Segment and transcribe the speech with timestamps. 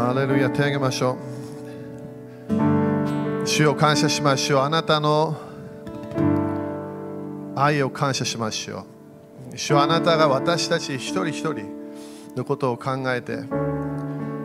[0.00, 1.18] ハレルヤ手上げましょ
[2.48, 3.46] う。
[3.46, 4.60] 主を感謝しましょう。
[4.62, 5.36] あなたの
[7.54, 8.86] 愛を感謝しましょ
[9.52, 9.58] う。
[9.58, 11.66] 主はあなたが私たち一人一人
[12.34, 13.40] のことを考えて、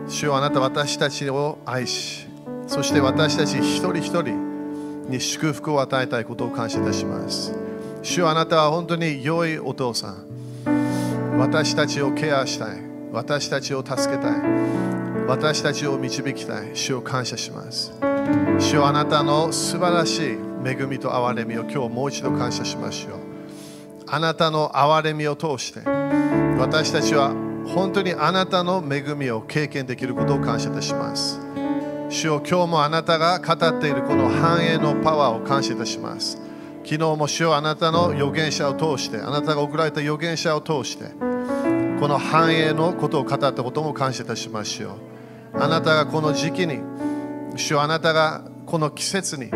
[0.06, 2.28] 主はあなた私たちを愛し、
[2.66, 7.54] そして私たち一人一人に祝福を与えたいことを感謝いたします。
[8.02, 10.26] 主はあなたは本当に良いお父さん。
[11.38, 12.82] 私たちをケアしたい。
[13.10, 14.95] 私たちを助けたい。
[15.28, 16.70] 私たちを導きたい。
[16.74, 17.92] 主を感謝します。
[18.58, 23.18] 主はあなたの素晴らしい恵みと憐れみを今日もう一度感謝しましょう。
[24.06, 25.80] あなたの憐れみを通して
[26.58, 27.34] 私たちは
[27.66, 31.40] 本当にあなたの恵みを経験できることを感謝いたします。
[32.08, 36.38] 主を今日もあなたが語っているこの繁栄のパワーを感謝いたします。
[36.84, 41.06] 昨日も主をあなたの預言者を通して、あなたが送られた預言者を通して、
[41.98, 45.15] この繁栄のことを語ったことも感謝いたしましょう。
[45.58, 46.80] あなたがこの時期に、
[47.56, 49.50] 主はあなたがこの季節に、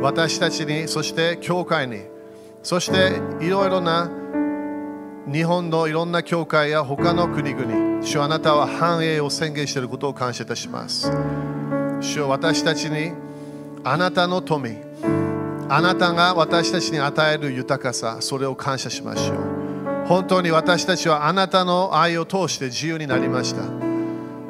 [0.00, 2.02] 私たちに、そして教会に、
[2.62, 4.10] そしていろいろな
[5.30, 11.10] 日本のいろんな教会や他の国々、主はあなたは繁栄を宣言していることを感謝いたします。
[12.00, 13.12] 主は私たちに
[13.82, 14.70] あなたの富、
[15.68, 20.06] あなたが私たちに与える豊かさ、それを感謝しましょう。
[20.06, 23.93] 本当に私たちはあなたの愛を通して自由になりました。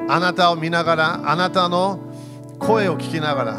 [0.08, 1.98] あなたを見ながら、あなたの
[2.58, 3.56] 声を聞きながら、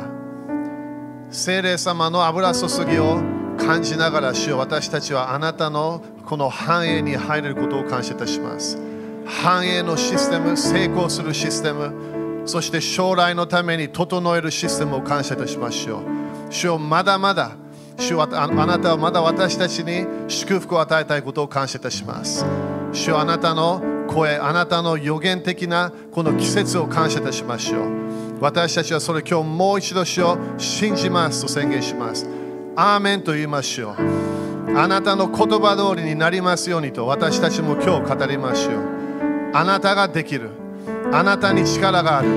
[1.29, 3.21] 聖霊様の油注ぎを
[3.57, 8.77] 感じながら、主よ私たちはあなたのこの繁栄に入れることを感謝いたします。
[9.25, 16.01] 繁栄のシステム、成功するシステム、そして将来のために整えるシステムを感謝いたしましょう。
[16.51, 17.51] 主よまだまだ
[17.97, 22.45] 主はああなたはまだ私たちに祝福を与えたいことを感謝いたします。
[22.91, 28.05] 主はあなたの声、あなたの予言的なこの季節を感謝いたしましょう。
[28.41, 32.27] 私たちはそれ今日もう一度主を信じますと宣言します。
[32.75, 34.77] アーメンと言いましょう。
[34.77, 38.75] あなたの言葉通りになりますようにと私たちも今日語りましょう。
[39.53, 40.49] あなたができる。
[41.13, 42.27] あなたに力がある。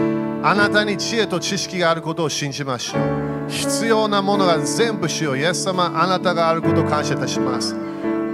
[0.45, 3.51] あなたに知恵と知識があることを信じましょう。
[3.51, 5.39] 必要なものが全部しよう。
[5.39, 7.75] イエス様、あなたがあることを感謝いたします。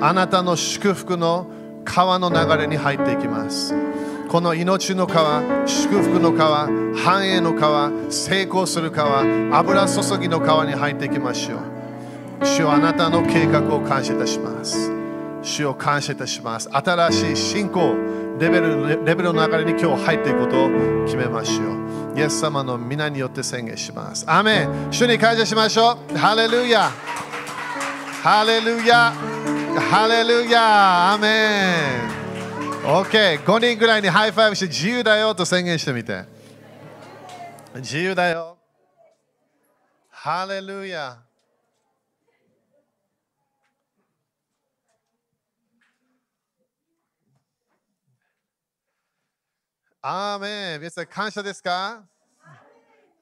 [0.00, 1.46] あなたの祝福の
[1.84, 3.74] 川の流れに入っていきます。
[4.28, 9.20] この命の川、祝福の川、繁栄の川、成功する川、
[9.56, 12.44] 油注ぎの川に入っていきましょう。
[12.46, 14.90] 主はあなたの計画を感謝いたします。
[15.42, 16.68] 主を感謝いたします。
[16.72, 17.94] 新しい信仰、
[18.40, 20.70] レベルレベルの流れに今日入っていくことを
[21.04, 21.64] 決めましょ
[22.14, 22.18] う。
[22.18, 24.24] イエス様の御名によって宣言します。
[24.26, 26.16] アメン主に感謝しましょう。
[26.16, 26.90] ハレルヤ
[28.22, 29.12] ハレルヤ
[29.80, 32.24] ハレルヤアメン
[32.84, 36.24] OK、5人ぐらいに high five して自由だよと宣言してみて。
[37.76, 38.56] 自由だよ。
[40.10, 41.18] ハレルヤ
[50.00, 52.04] アーメン皆さん感謝ですか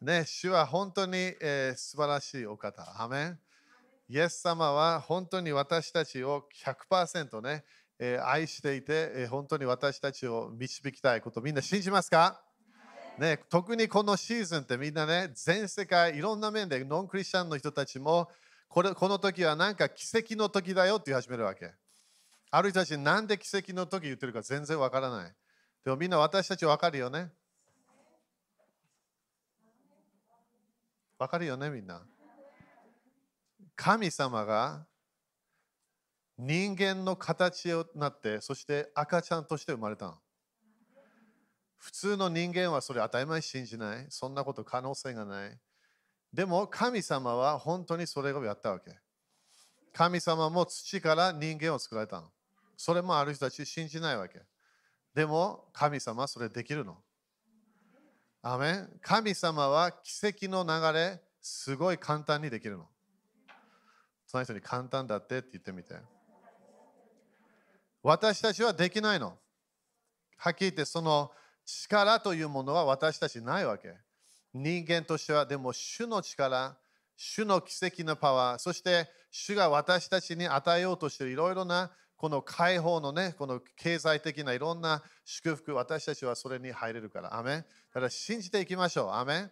[0.01, 3.01] ね、主は本当に、えー素晴らしいお方。
[3.01, 3.39] アメン
[4.09, 6.49] イエス様は本当に私たちを
[6.91, 7.65] 100%ね、
[7.99, 12.43] え愛していて、え本当に私たちを導きたいこと、みんな信じますか？
[13.19, 18.29] ね、特にこのシーズンってみんなね、全世界いろんな面でノンクリスチャンの人たちも
[18.69, 21.73] これこの時はなんか奇跡の時だよって言い始めるわけ。
[22.51, 25.33] ある人たちなんで奇跡の時言ってるか全然わからない。
[25.85, 27.31] でもみんな私たちわかるよね？
[31.19, 32.03] わかるよね、みんな？
[33.77, 34.87] 神様が
[36.39, 40.19] 人間の形をなって、そして赤ちゃんとして生まれたの。
[41.79, 44.07] 普通の人間はそれ当たり前信じない。
[44.09, 45.59] そんなこと可能性がない。
[46.33, 48.97] でも神様は本当にそれをやったわけ。
[49.93, 52.31] 神様も土から人間を作られたの。
[52.77, 54.41] それもある人たち信じないわけ。
[55.15, 56.97] でも神様はそれできるの。
[58.43, 62.89] アーメン神様は奇跡の流れ、すごい簡単にできるの。
[64.33, 65.95] その人に簡単だってって言ってみて。
[68.03, 69.37] 私たちはできないの。
[70.39, 71.31] はっきり言ってその
[71.67, 73.95] 力というものは私たちないわけ。
[74.55, 76.79] 人間としてはでも主の力、
[77.15, 87.37] 主の奇跡のパワー、そして主が私たちに与えようとしているいろいろなこの解放のね、この経済的ないろんな祝福、私たちはそれに入れるから。
[87.37, 89.11] アメだから信じていきましょう。
[89.11, 89.51] アメ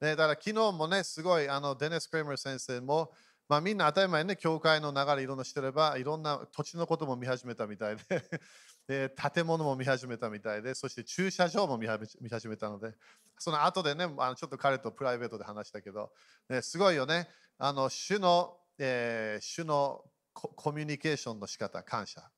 [0.00, 3.12] ね、だから昨日もね、すごいあのデネス・クレイマー先生も、
[3.50, 8.22] まあ、みんな当たり前ね、教会の流れいろんなしてれば、いろんな土地のことも見始めたみたいで、
[8.86, 12.16] で建物も見始めたみたいで、そして駐車場も見始
[12.46, 12.94] めたので、
[13.40, 16.12] その後でね、あのちょっと彼とプライベートで話したけど、
[16.48, 17.28] ね、すごいよね。
[17.58, 22.30] あの主の、えー、主のコミュニケーションの仕方、感謝。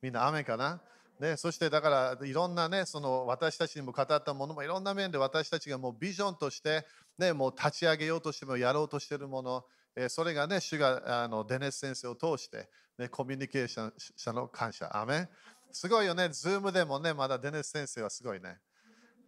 [0.00, 0.80] みんな雨かな？
[1.24, 6.84] ね、そしてだからいろんなね、その私たちにも語ったものもいろんな面で私たちがもうビジョンとして、
[7.18, 9.64] ね、もう立ち上げようとしてもやろうとしているもの、
[10.08, 12.68] それがね、主があのデネス先生を通して、
[12.98, 14.94] ね、コミュニケーション者の感謝。
[14.94, 15.28] アメ
[15.72, 18.58] すごいよね、ズームでもね、まだデネス先生はすごいね。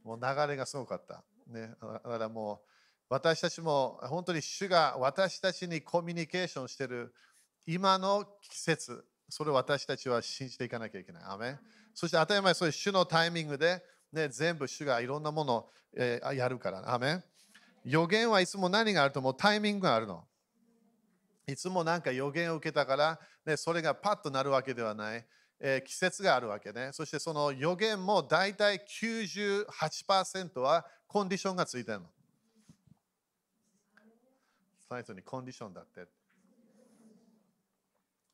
[0.04, 1.24] もう流れがすごかった。
[1.46, 2.68] ね、だからもう
[3.08, 7.14] 私たちも本当に主が私たちにコミュニケーションしている
[7.66, 11.22] 今の季節、それを私たちは信じていかなきゃいけない。
[11.24, 11.58] アーメン
[11.96, 13.82] そして当たり前、そういう主のタイミングで、
[14.12, 16.94] ね、全部主がいろんなものを、えー、やるから。
[16.94, 17.22] アーメ
[17.86, 20.26] ン預言はいつも何があるともうタイミングがあるの。
[21.46, 25.24] いつもなんか予言を受けたから、ね、それがパッとなるわけではない。
[25.58, 26.90] えー、季節があるわけね。
[26.92, 32.06] そしてその予言も大体98%はコンディションがついてるの。
[34.90, 36.06] 最初にコンディションだって。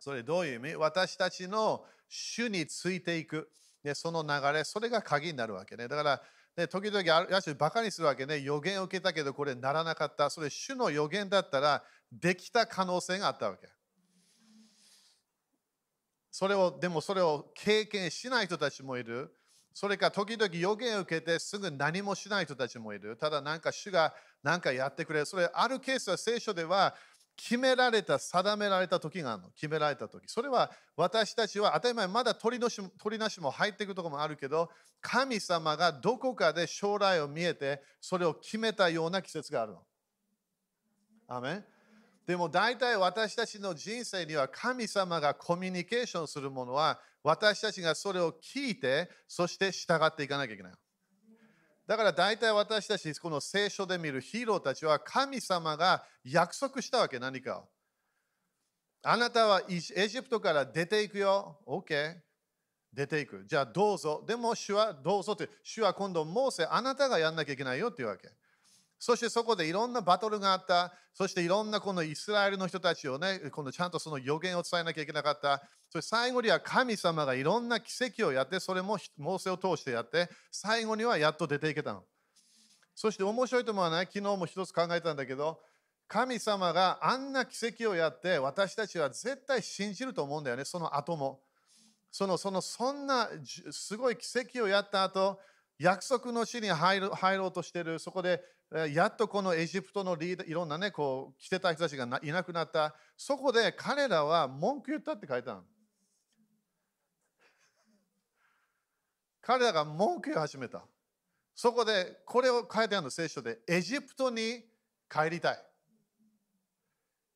[0.03, 0.75] それどういう意味？
[0.75, 3.49] 私たちの主についていく。
[3.85, 5.87] でその流れ、それが鍵になるわけね。
[5.87, 6.23] だから、
[6.57, 8.41] ね、時々やしバカにするわけね。
[8.41, 10.29] 予言を受けたけどこれならなかった。
[10.29, 13.69] それ主の予言だったらできた可能性があったわけ。
[16.33, 19.33] それを、でもそれを経験しない人たちもいる。
[19.73, 23.17] それか時々予言を受けてすぐ何もしない人たちもいる。
[23.17, 24.13] ただなんか主が
[24.43, 25.27] 何かやってくれる。
[25.27, 26.97] それあるケースは聖書では
[27.37, 29.50] 決められた、定められた時があるの。
[29.50, 30.25] 決められた時。
[30.26, 34.70] それは私たちは当たり前まだ鳥のし鳥なしも入っていくところもあるけど、
[35.00, 39.82] 神様がどこかで将来を見えてそれを決めたような季節があるの。
[41.29, 41.64] アメ
[42.26, 50.73] でも大体私たちの人生には神様がコミュニケーションするものは私たちがそれを聞いてそして従っていかなきゃいけない。
[51.87, 57.69] だから大体私たちこの聖書で見るヒーローたちは神様が約束したわけ何かを。
[59.05, 61.58] あなたはエジプトから出ていくよ。
[61.67, 62.14] OK。
[62.93, 63.44] 出ていく。
[63.46, 64.23] じゃあどうぞ。
[64.26, 68.29] でも主はどうぞって、主は今度モーセあなたがやんなきゃいけないよっていうわけ。
[69.05, 70.95] そしてそこでいろんなバトルがあった。
[71.13, 75.61] そしていろんなこのイスラエルの人たちをね、今度ちゃんとその予言を伝えなきゃいけなかった。
[75.91, 82.05] そして最後には神様がいろんな奇跡をやって、それもモーセを通してやって、最後にはやっと出ていけたの。
[82.95, 85.59] そして面白いと思わない昨日も一つ考えたんだけど、
[86.07, 91.41] 神様があんな奇跡をやって、私たちは絶対信じると思うんだよね、その後も。
[92.13, 93.29] そのそのそんな
[93.73, 95.41] すごい奇跡をやった後、
[95.77, 98.41] 約束の地に入ろうとしてる、そこで
[98.73, 102.95] やっとこのエジプトのリーダー、いろんなね、こう、来てた人たちがいなくなった。
[103.17, 105.61] そこで彼らは文句言ったって書いてある。
[109.43, 110.87] 彼らが文句言い始めた。
[111.55, 114.65] そこで、これを書いてあるの、聖書で、エジプトに
[115.11, 115.63] 帰りたい。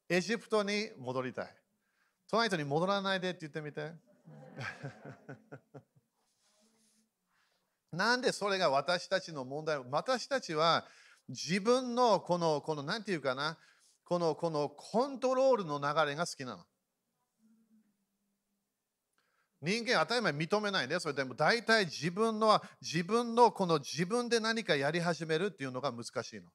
[0.09, 1.55] エジプトに戻りたい。
[2.27, 3.93] その人に戻らないでって言ってみて。
[7.93, 9.79] なんでそれが私たちの問題？
[9.91, 10.87] 私たちは
[11.29, 13.59] 自分のこの、この、なんていうかな、
[14.05, 16.65] この、このコントロールの流れが好きなの。
[19.63, 21.01] 人間当たり前認めないね。
[21.01, 26.51] それでも大体自分の、自分のこの自分で何かやり始めるっていうのが難しいの。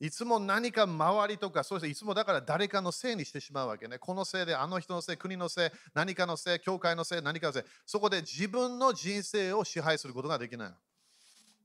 [0.00, 3.98] いつも何か周りとか、そうしていつもだから誰かのせいにしてしまうわけね。
[3.98, 7.62] このせいで、あの人のせい、国のせい、何かのせい、教会のせい、何かのせい。
[7.86, 10.74] そこで自分の人生を支配することができない。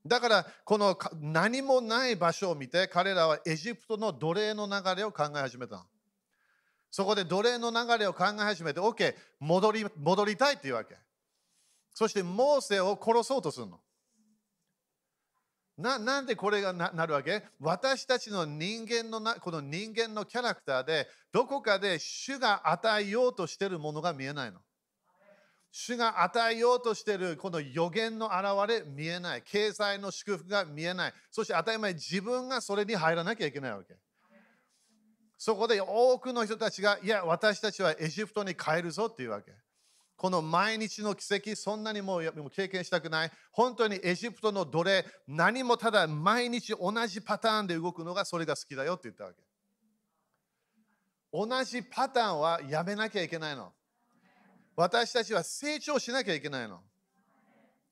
[0.05, 5.85] だからこの何もない場所を見て彼らはエジプトの奴隷の流れを考え始めた。
[6.91, 10.95] そこで奴隷の流れを考え始めて OK 戻り戻りたいっていうわけ。
[11.93, 13.79] そしてモーセを殺そうとするの。
[15.77, 17.43] ななんでこれがなるわけ？
[17.59, 24.59] 私たちの人間のなこの人間のキャラクターでどこかで主が与えようとしてるものが見えないの。
[25.71, 29.43] 主が与えようとしているこの予言の現れ見えない。
[29.43, 31.13] 経済の祝福が見えない。
[31.29, 33.95] そして当たり前自分がそれに入らなきゃいけないわけ。
[35.37, 39.53] そこで多くの人たちが、いや、私たちはエジプトに帰るぞっていうわけ。
[40.17, 43.31] この毎日の奇跡、そんなにもう経験したくない。
[43.51, 49.41] 本当にエジプトの奴隷、何もただ毎日同じパターンで動くのがそれが好きだよって言ったわけ。
[51.31, 53.71] 同じパターンはやめなきゃいけないの。
[54.79, 56.79] 私たちは成長しなきゃいけないの。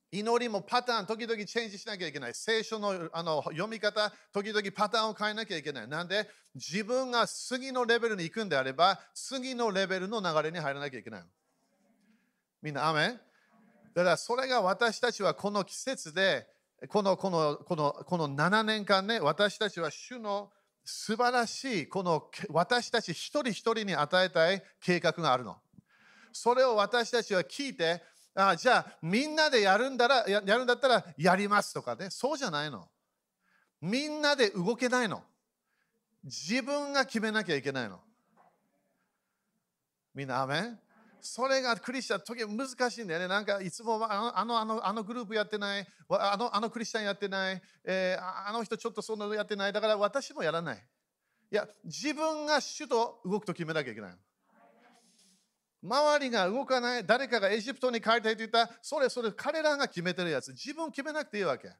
[0.10, 2.34] 祈りもパターン、時々チェンジしなきゃいけない。
[2.34, 5.88] 聖書のあの読み方、時々パターンを変えなきゃいけない。
[5.90, 11.24] なんで、自分が次のレベルに行くんであれば、次のレベルの流れに入らなきゃいけない。
[12.62, 13.20] みんな、アメ
[13.94, 16.48] だからそれが私たちはこの季節で、
[16.88, 20.54] このこのこのこの7年間ね、私たちは主の
[20.86, 25.58] 素晴らしい、この私たち一人一人に与えたい計画があるの。
[26.38, 28.02] それを私たちは聞いて、
[28.36, 32.88] あじゃあみんなでやるんだらやるんだったらやりますとかね、そうじゃないの。
[33.82, 35.24] みんなで動けないの。
[36.24, 38.00] 自分が決めなきゃいけないの。
[40.14, 40.80] みんな、アメン？
[41.22, 43.28] それがクリスチャン、時難しいんだよね。
[43.28, 49.74] なんかいつもあのあのあのあのグループやってない、あのあのクリスチャンやってない、えー、あの人ちょっとそんなのやってない。
[49.74, 50.84] だから私もやらない。
[51.52, 54.12] いや、自分が主と動くと決めなきゃいけない。
[55.88, 60.50] 周りが動かない、誰かがエジプトに帰りたいと言った、それそれ彼らが決めてるやつ。
[60.50, 61.72] 自分決めなくていいわけ。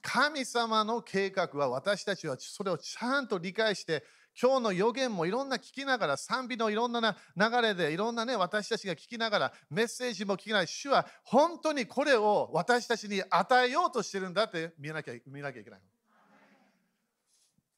[0.00, 4.04] 神様の計画は私たちはそれをちゃんと理解して
[4.40, 15.80] 今日の予言もいろんな聞きながら賛美のいろんな流れでいろんなね私たちが聞きながらメッセージも聞きながら主は本当にこれを私たちに与えようとしてるんだって見なきゃ見なきゃいけない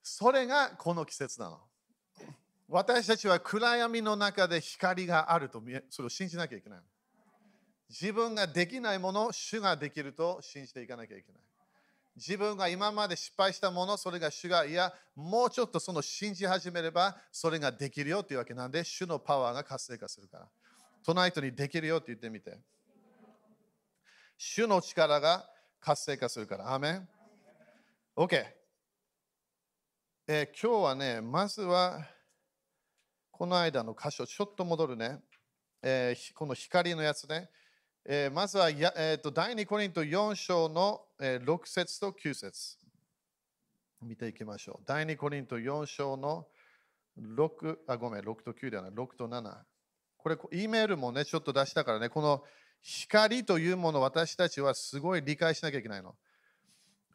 [0.03, 1.61] それがこの季節なの
[2.71, 5.61] 私たちは暗闇の中で光があると
[5.91, 6.79] それを信じなきゃいけない
[7.89, 11.43] 自分ができないもの主ができると信じていかなきゃいけない
[12.17, 20.49] 自分が今まで失敗したもの、それが主が、いや、もうちょっとその信じ始めれば、それができるよっていうわけなんで、主のパワーが活性化するから。
[21.03, 22.59] 隣人にできるよって言ってみて。
[24.37, 25.49] 主の力が
[25.81, 26.75] 活性化するから。
[26.75, 27.09] アメン
[28.17, 28.45] ?OK、
[30.27, 32.07] えー、今日はね、まずは、
[33.41, 35.19] この間の箇所、ちょっと戻るね。
[35.83, 37.49] えー、この光のやつね。
[38.05, 42.77] えー、まずはや、えーと、第2コリント4章の、えー、6節と9節
[44.03, 44.85] 見ていきましょう。
[44.85, 46.49] 第2コリント4章の
[47.19, 49.57] 6、あ、ごめん、6と9ではない、6と7。
[50.19, 52.45] これ、E メールもね、ちょっと出したからね、この
[52.83, 56.15] 光というもの私たちはすごい理解しなきゃいけないの。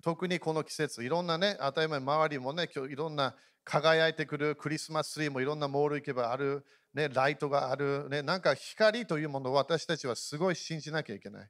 [0.01, 11.49] 特にこの季節、いろんなね、当たり前、周りもね、今日いろんな輝いてくるクリスマスツリーもいろんなモール行けばある、ね、ライトがある、ね、なんか光というものを私たちはすごい信じなきゃいけない。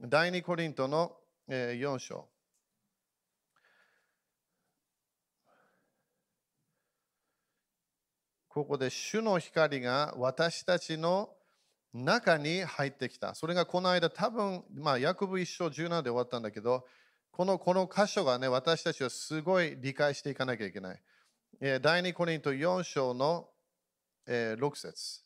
[0.00, 1.16] 第2コリントの
[1.48, 2.28] 4章。
[8.48, 11.30] ここで主の光が私たちの
[11.92, 13.34] 中に入ってきた。
[13.34, 16.86] それがこの間多分、まあ、ヤコブ1章17で終わったんだけど、
[17.30, 21.02] このこの箇所がね、私たちはすごい理解していかなきゃいけない
[21.60, 21.78] え。
[21.80, 23.48] 第2コリント4章の
[24.28, 25.22] え6節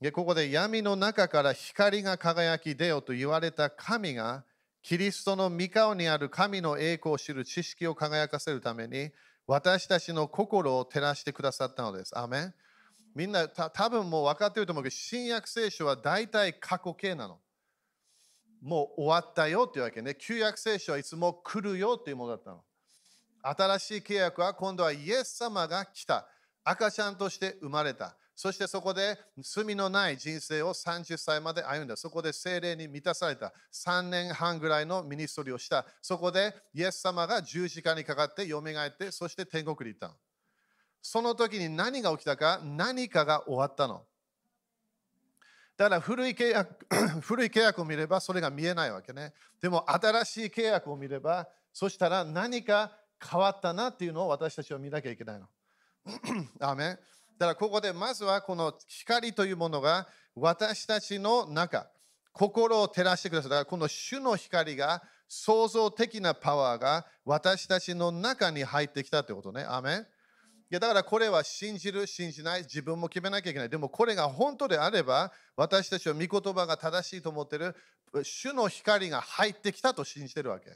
[0.00, 4.44] でここで闇の中から光が輝き出よと言われた神が
[4.82, 9.10] キリストの御顔にある神の栄光を知る知識を輝かせるために
[9.46, 12.18] 私たちの心を照らしてくださったのです。
[12.18, 12.54] アメン
[13.14, 17.38] みんなた多分もう分かってると思うけど新約聖書は大体過去形なの。
[18.62, 20.14] もう終わったよっていうわけね。
[20.14, 22.62] 旧約聖書はいつも来るよっていうものだったの。
[23.42, 26.28] 新しい契約は今度はイエス様が来た。
[26.62, 28.16] 赤ちゃんとして生まれた。
[28.36, 31.96] そしてそこで罪のない人生を30歳まで歩んだ。
[31.96, 33.52] そこで精霊に満たされた。
[33.72, 35.84] 3年半ぐらいのミニストリーをした。
[36.00, 40.14] そこでイエス様が十字架にかかって蘇って、そして天国に行ったの。
[41.02, 44.04] その時に何が起きたか、何かが終わったの。
[45.76, 46.86] だから古い契約
[47.22, 49.32] 古い契約を見ればそれが見えないわけね。
[49.60, 52.92] でも新しい契約を見れば、そしたら何か
[53.30, 55.46] 変わったなっていうのを私たちは見なきゃいけないの。
[56.60, 56.98] アメ
[57.38, 61.88] だからここでまずはこの光というものが私たちの中、
[62.32, 63.50] 心を照らしてください。
[63.50, 69.64] だからこの主の光が創造的なパワーが私たちの中に入ってきたということね。
[69.66, 70.04] アメい
[70.74, 73.68] やだからこれは信じる、信じない、自分も決めなきゃいけない。
[73.68, 77.76] でもこれが本当であれば、私たちは御言葉が正しいと思ってる、
[78.22, 80.70] 主の光が入ってきたと信じてるわけ。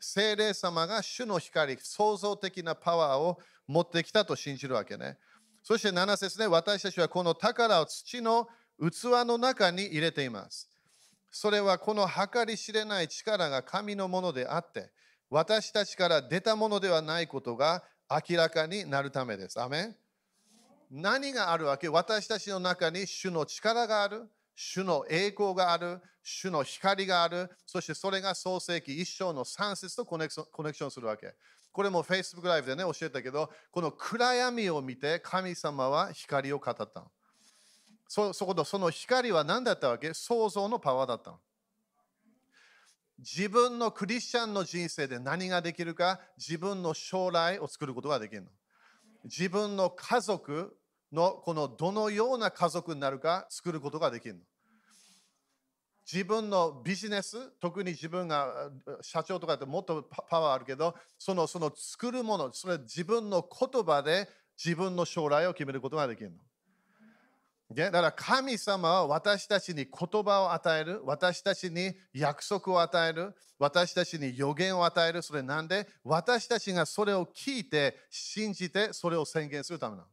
[0.00, 5.18] 精霊様が主の光、創造的なパワーを持ってきたと信じるわけね。
[5.62, 8.48] そして7節ね、私たちはこの宝を土の
[8.80, 10.66] 器の中に入れています。
[11.30, 14.90] それはこの計り知れない力が神のものであって、
[15.28, 19.60] 私たちから出たものではないことが明らかになるためです。
[19.60, 19.94] アメ
[20.90, 21.88] 何があるわけ？
[21.88, 24.28] 私たちの中に主の力がある。
[24.62, 31.34] 主の栄光がある、主の光がある、そしてそれが創世記一章の3節とコネクションするわけ。
[31.72, 37.10] これも Facebook ライブでね、教えたけど、この暗闇を見て神様は光を語ったの。
[38.06, 40.12] そそことその光は何だったわけ？
[40.12, 41.38] 創造のパワーだったの。
[43.20, 48.48] 自分のクリスチャンの人生で何ができるか、自分の将来を作ることができるの。
[49.24, 50.74] 自分の家族
[51.12, 54.40] のこのどのような家族になるか作ることができるの。
[56.10, 58.70] 自分のビジネス、特に自分が
[59.02, 64.28] 社長とかってもっとパワーあるけど、そのその作るもの、それ自分の言葉で
[64.62, 66.38] 自分の将来を決めることができるの。
[67.72, 75.22] だから神様は私たちに言葉を与える、私たちに約束を与える、私たちに予言を与える。
[75.22, 75.86] それなんで？
[76.02, 80.08] 私たちがそれを聞いて、信じて、それを宣言するためなの。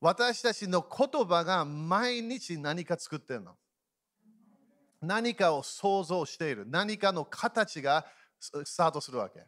[0.00, 3.56] 私たちの言葉が毎日何か作ってるの。
[5.00, 6.66] 何かを想像している。
[6.68, 8.06] 何かの形が
[8.38, 9.40] スタートするわけ。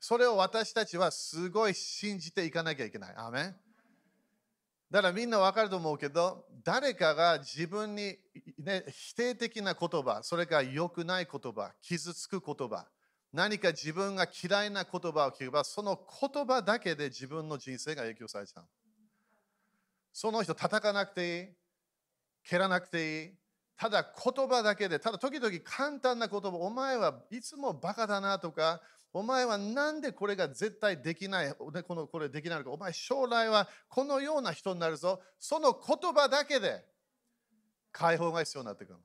[0.00, 3.14] それを私たちはすごい信じていかなきゃいけない。
[3.16, 3.56] アメン
[4.90, 8.16] だからみんなわかると思うけど、誰かが自分に、
[8.58, 12.86] ね、否定的な言葉、それから良くない言葉、傷つく言葉、
[13.32, 18.64] 何か自分が嫌いな言葉を聞けば、その言葉だけで自分の人生が影響されちゃう。
[20.12, 21.48] その人叩かなくていい、
[22.48, 23.34] 蹴らなくていい、
[23.76, 28.80] ただ言葉だけで、ただ時々簡単な言葉、お前はいつもバカだなとか、
[29.12, 35.20] お前はなんでこれが絶対できない、このこれできないのか、お前将来はこのような人になるぞ。
[35.38, 36.84] その言葉だけで
[37.90, 38.98] 解放が必要になってくる。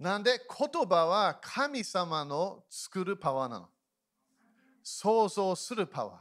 [0.00, 3.68] なんで言葉は神様の作るパワーなの？
[4.82, 6.14] 想像するパワー。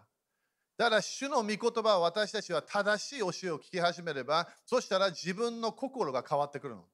[0.77, 6.85] だから主の御言葉を私たちは正しい教えを聞き始めれば、そしたら自分の心が変わってくるの。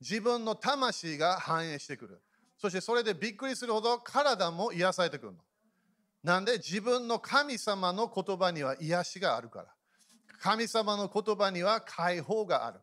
[0.00, 2.22] 自分の魂が反映してくる。
[2.58, 5.38] そしてそれでびっくりするほど体も癒されてくるの。
[6.24, 9.66] なんで自分の神様の言葉には癒しがあるから。
[10.40, 12.80] 神様の言葉には解放がある。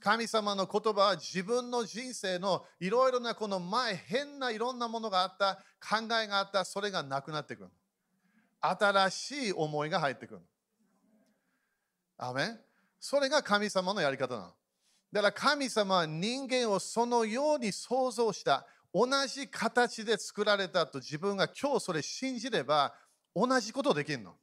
[0.00, 7.70] 神様の言葉は自分の人生のいろいろなこの前変ないろんなものがあった考えがあったそれがなくなってくる。
[8.60, 10.40] 新しい思いが入ってくる。
[12.16, 12.60] アメン
[13.00, 14.52] それが神様のやり方なの。
[15.12, 22.94] だから神様は人間をそのように創造した同じ形で作られたと自分が今日それ信じれば
[23.34, 24.34] 同じことできるの。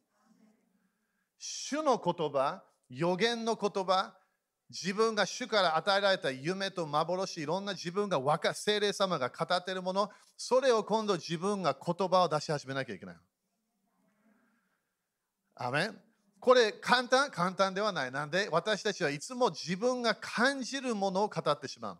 [1.38, 4.14] 主の言葉、予言の言葉、
[4.70, 13.16] 自分が主から与えられた夢と幻、いろんな自分が若精霊様が語っているもの、それを今度自分が言葉を出し始めなきゃいけない。
[15.56, 15.98] アメン
[16.38, 17.30] これ簡単？
[17.30, 18.12] 簡単ではない。
[18.12, 21.98] なんで私たちはいつも自分が感じるものを語ってしまう。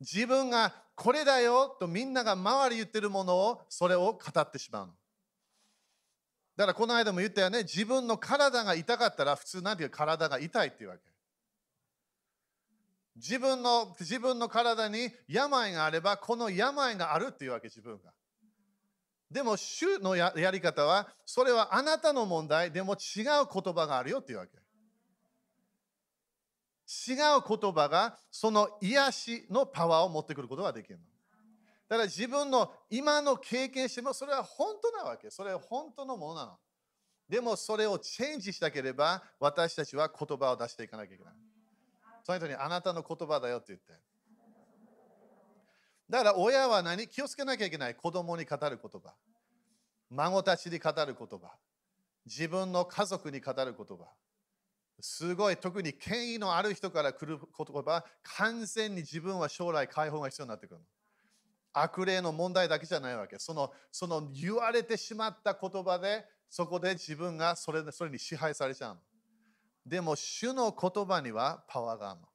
[0.00, 4.92] 自分がこれだよとみんなが周り言ってるものをそれを語ってしまうの。
[6.56, 11.02] だからこの間も言ったよね、自分の体が痛かったら普通なんていう体が痛いっていうわけ。
[13.16, 18.12] 自分の自分の体に病があればこの病があるっていうわけ自分が。
[19.30, 24.52] でも主のやり方はそれはあなたの問題でも違う言葉があるよっていうわけ。
[26.86, 31.04] 違う言葉がその癒しのパワーを持ってくることができるの。
[31.88, 35.30] だから自分の今の経験してもそれは本当なわけ。
[35.30, 36.58] それは本当のものなの。
[37.28, 41.34] でもそれをチェンジしたければ私たちは言葉を出していかなきゃいけない。
[42.22, 43.92] その人にあなたの言葉だよって言って。
[46.08, 47.08] だから親は何？
[47.08, 49.12] 気をつけなきゃいけない子供に語る言葉。
[50.10, 51.50] 孫たちに語る言葉。
[52.24, 54.04] 自分の家族に語る言葉。
[55.00, 60.80] すごい、特に権威のある人から来る言葉、完全に自分は将来解放が必要になってくる。
[61.72, 63.38] 悪霊の問題だけじゃないわけ。
[63.38, 69.00] そのその言われてしまった言葉で、そこで自分がそれそれに支配されちゃうの。
[69.84, 72.28] でも、主の言葉にはパワーがあるの。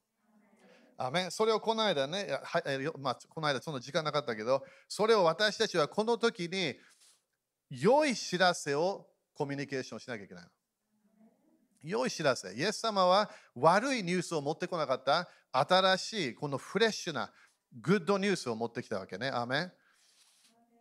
[0.97, 2.63] アメそれをこの間ね、はい
[2.99, 6.75] まあ、この間その時間なかったけど、それを私たちはこの時に
[7.71, 10.49] 良い知らせをコミュニケーションしなきゃいけないの。
[11.83, 12.53] 良い知らせ。
[12.53, 15.29] イエス様は悪いニュースを持ってこなかった。
[15.51, 17.31] 新しい、このフレッシュな
[17.81, 19.29] グッドニュースを持ってきたわけね。
[19.29, 19.71] アメン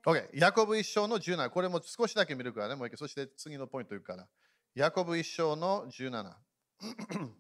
[0.05, 0.29] OK。
[0.35, 1.51] ヤコブ一章の17。
[1.51, 2.75] これも少しだけ見るからね。
[2.75, 2.99] もう一回。
[2.99, 4.27] そして次のポイント言うから。
[4.75, 6.33] ヤコブ一章の17。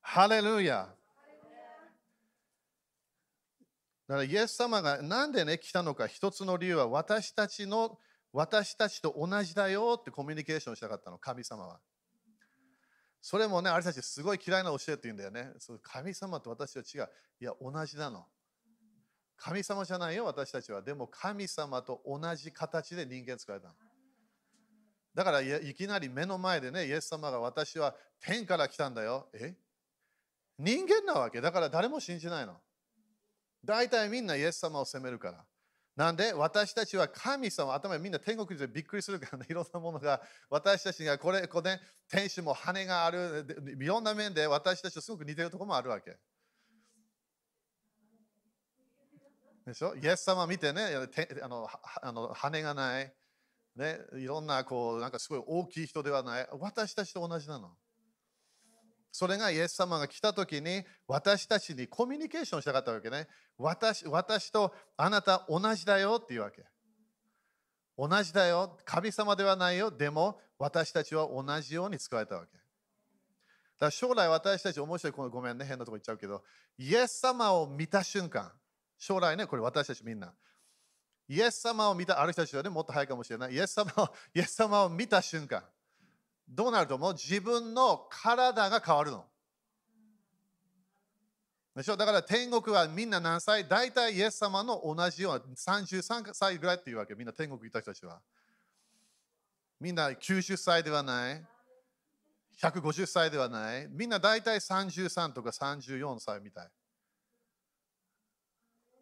[0.00, 0.88] ハレルヤ。
[4.08, 7.98] だからイエス様がなんでね来たのか一つの理由は私たちの
[8.32, 11.80] 私たちと同じだよってコミュニケーションしたかったの、神様は。
[13.20, 15.52] それもね、あれたちすごい嫌いな教えって言うんだよね。
[15.58, 17.08] そう神様と私は違う。
[17.40, 18.26] いや、同じなの。
[19.36, 20.82] 神様じゃないよ、私たちは。
[20.82, 23.74] でも神様と同じ形で人間作られたの。
[25.14, 29.28] だからいきなり目の前でね、イエス様が私は天から来たんだよ。
[29.34, 29.54] え？
[30.58, 31.40] 人間なわけ？
[31.40, 32.56] だから誰も信じないの。
[33.64, 35.44] 大体みんなイエス様を責めるから。
[35.94, 43.46] なんで私たちは神様、頭みんな天国でびっくりするからね、 いろんなものが私たちがこれ、これ、ね、天使も羽がある、
[43.78, 46.16] いろんな面で私たちとすごく似てるところもあるわけ。
[49.66, 49.94] でしょ？
[49.94, 50.96] イエス様見てね、
[51.42, 51.68] あの
[52.02, 53.14] あの羽がない、
[53.76, 57.76] ね、いろんなこうなんかすごい大きい人ではない、私たちと同じなの。
[59.12, 63.28] それがイエス様が来た時に私たちにコミュニケーションしたかったわけね。
[63.58, 66.64] 私私とあなた同じだよっていうわけ。
[67.98, 68.78] 同じだよ。
[68.86, 69.90] 神様ではないよ。
[69.90, 72.52] でも私たちは同じように使われたわけ。
[72.56, 72.64] だか
[73.86, 76.42] ら将来私たち面白い、ごめんね、変なとこ行っちゃうけど、
[76.78, 78.50] イエス様を見た瞬間、
[78.96, 80.32] 将来ね、これ私たちみんな。
[81.28, 83.52] イエス様を見た、ある人たちはね、もっと早いかもしれない。
[83.52, 85.64] イエス様をイエス様を見た瞬間、
[86.48, 87.12] どうなると思う？
[87.14, 89.24] 自分の体が変わるの。
[91.74, 91.96] でしょ？
[91.96, 93.66] だから天国はみんな何歳？
[93.66, 97.14] 大体イエス様の同じような33歳ぐらいっていうわけ。
[97.14, 98.20] みんな天国行った人たちは。
[99.80, 101.42] みんな90歳ではない。
[102.60, 103.88] 150歳ではない。
[103.90, 106.68] みんな大体33とか34歳みたい。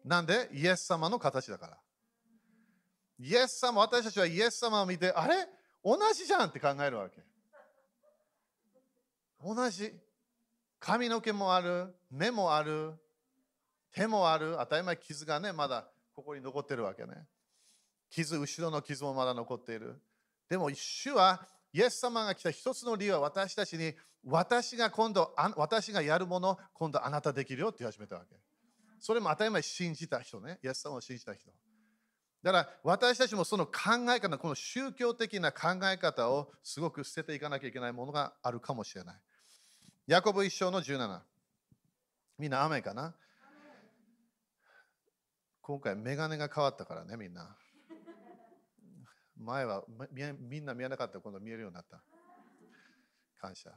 [0.05, 0.49] なんで？
[0.53, 1.77] イエス様の形だから。
[3.19, 5.45] イエス様、私たちはイエス様を見て、あれ？
[5.83, 7.21] 同じじゃんって考えるわけ。
[9.43, 9.93] 同じ。
[10.79, 12.93] 髪の毛もある、目もある、
[13.91, 17.27] 手もある、当たり前傷がね、まだここに残ってるわけね。
[18.09, 20.01] 傷、後ろの傷もまだ残っている。
[20.49, 28.35] でも、主は、イエス様が来た一つの理由は私たちに、私が今度、私がやるもの、今度あなたできるよって言い始めたわけ。
[28.99, 30.59] それも当たり前信じた人ね。
[30.63, 31.51] イエス様を信じた人。
[32.43, 33.71] だから私たちもその考
[34.15, 39.15] え方、この宗教的な考え方をすごく捨てていかなきゃいけないものがあるかもしれない。
[40.07, 41.19] ヤコブ一章の17。
[42.39, 43.13] みんな雨かな？
[45.61, 47.55] 今回メガネが変わったからね、みんな。
[49.37, 52.01] 前はみんな見えなかった今度見えるようになった。
[53.39, 53.71] 感謝。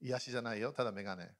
[0.00, 1.30] 癒しじゃないよ、ただメガネ。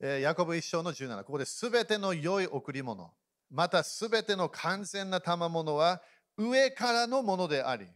[0.00, 1.22] えヤコブ一章の17。
[1.24, 3.14] ここで全ての良い贈り物、
[3.48, 6.02] また全ての完全な賜物は
[6.36, 7.86] 上からのものであり、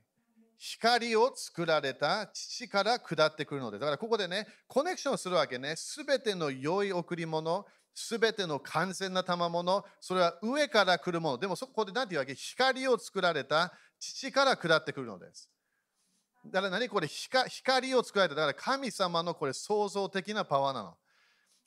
[0.63, 3.81] 光を作られた父から下ってくるのです。
[3.81, 5.75] だからここでね、コネクションするわけね。
[5.75, 11.39] すべての良い贈り物、すべての完全な賜物、それは上から来るもの。
[11.39, 12.35] でもそこで何て言うわけ？
[12.35, 15.49] 光を作られた父から下ってくるのです。
[16.45, 17.09] だから何これ？
[17.09, 18.35] 光を作られた。
[18.35, 20.95] だから神様のこれ創造的なパワーなの。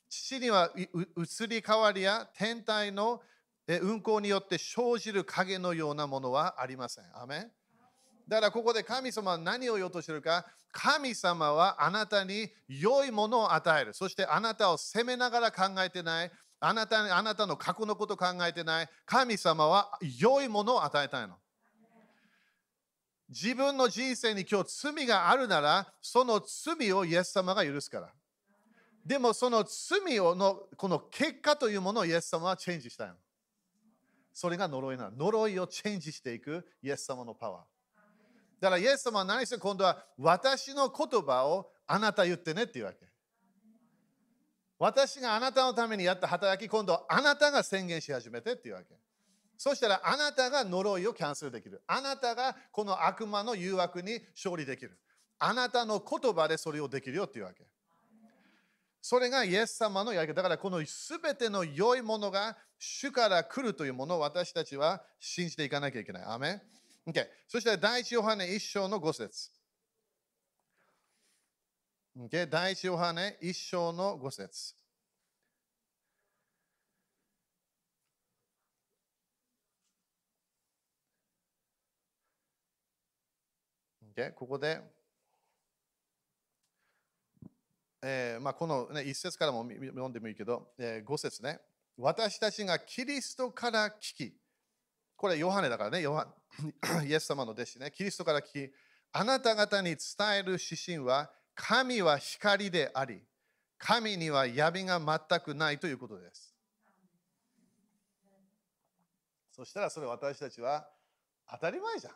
[0.08, 3.20] 父には移り変わりや天体の
[3.66, 7.04] 運行によって生じる影のようなものはありません。
[7.12, 7.50] アメン
[8.26, 10.46] だからここで神様は何を言おうとしているか？
[10.72, 13.94] 神様はあなたに良いものを与える。
[13.94, 16.32] そしてあなたを責めながら考えてない。
[16.58, 18.88] あなたあなたの過去のこと考えてない。
[19.04, 21.34] 神様は良いものを与えたいの。
[23.28, 28.08] 自分の人生に今日罪があるなら、その罪をイエス様が許すから。
[29.04, 33.14] でもその罪をのこの結果というものをイエス様はチェンジしたいの。
[34.32, 35.16] それが呪いなの。
[35.16, 37.62] 呪いをチェンジしていくイエス様のパワー。
[38.60, 42.98] だからイエス様は何して今度は私の言葉をあなた言ってねっていうわけ。
[44.78, 48.94] 私があなたのためにやった働き、今度はあなたが宣言し始めてっていうわけ。
[49.56, 51.82] そしたらあなたが呪いをキャンセルできる。
[51.86, 54.98] あなたがこの悪魔の誘惑に勝利できる。
[55.38, 57.64] あなたの言葉でそれをできるよっていうわけ。
[59.00, 60.34] それがイエス様のやり方。
[60.34, 66.24] だからこの全ての良いものが主から来るというものを私たちは信じていかなきゃいけない。
[66.24, 66.62] アメ
[67.06, 67.26] Okay.
[67.46, 69.50] そして第一ヨハネ一章の五節。
[72.18, 72.48] Okay.
[72.48, 74.74] 第一ヨハネ一章の五節。
[84.16, 84.32] Okay.
[84.32, 84.80] ここで、
[88.02, 91.60] えーまあ、この、ね、一節からも読んでもいいけど、えー、5節ね。
[91.98, 94.34] 私たちがキリストから聞き、
[95.24, 96.26] これヨハネだからね、ヨハ
[97.02, 98.72] イエス様の弟子ね、キリストから聞き、
[99.10, 99.96] あなた方に伝
[100.40, 103.22] える指針は、神は光であり、
[103.78, 106.54] 神には闇が全くないということです。
[109.50, 110.86] そしたらそれ私たちは
[111.50, 112.12] 当たり前じゃん。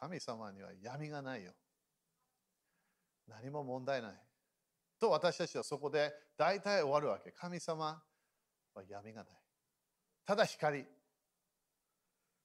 [0.00, 1.52] 神様には闇がないよ。
[3.28, 4.12] 何も問題ない。
[4.98, 7.32] と私たちはそこで大体終わるわけ。
[7.32, 8.02] 神様
[8.74, 9.34] は闇がない。
[10.24, 10.86] ただ光。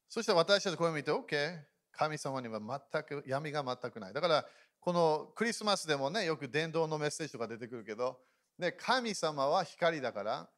[0.09, 1.59] そして私たちこれを見て、OK、
[1.91, 4.13] 神様には全く闇が全くない。
[4.13, 4.45] だから、
[4.79, 8.19] このクリスマスでもね、よく伝道のメッセージとか出てくるけど、
[8.57, 10.49] ね、神様は光だから、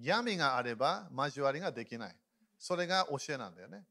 [0.00, 2.16] 闇があれば交わりができない。
[2.58, 3.84] それが教えなんだよね。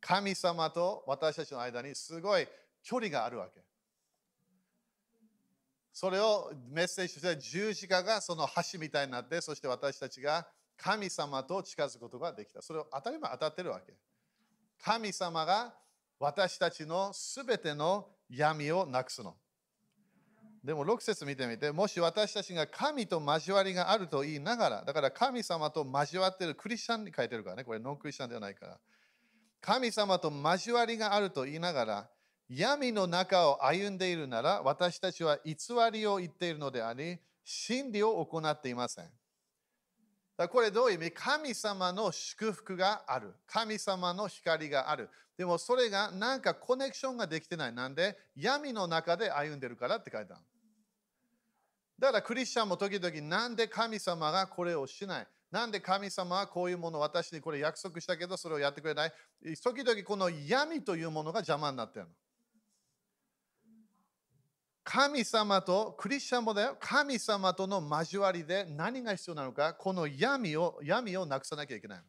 [0.00, 2.48] 神様と私たちの間にすごい
[2.82, 3.62] 距離があるわけ。
[5.92, 12.60] それをメッセージとして十字架がその橋みたいになって、そして私たちが神様と近づくことができた。
[12.60, 13.94] それを当たり前当たってるわけ。
[14.82, 15.74] 神様が
[16.18, 19.36] 私たちのすべての闇をなくすの。
[20.64, 28.78] でも6節見てみて、もし私たちが神と交わりがあると言いながら、だから神様と交わってるクリスチャンに書いてるからね、これノンクリスチャンではないから。
[29.60, 32.10] 神様と交わりがあると言いながら、
[32.48, 35.54] 闇の中を歩んでいるなら、私たちは偽
[35.92, 39.10] りを言っているのであり、真理を行っていません。
[40.36, 41.10] だこれどういう意味？
[41.12, 43.34] 神様の祝福がある。
[43.46, 45.08] 神様の光がある。
[45.36, 47.72] でもそれがなんかコネクションができてない。
[47.72, 50.42] なんで闇の中で歩んでるからって書いてある。
[51.98, 59.12] だからクリスチャンも時々なんで神様がこれをしないなんで神様はこういうもの私にこれ約束したけどそれをやってくれない
[59.62, 62.10] 時々この闇というものが邪魔になってるの。
[64.84, 72.02] 神様と、クリスチャンもだよ、神様との交わりで何が必要なのか、この闇を闇をなくさなきゃいけない。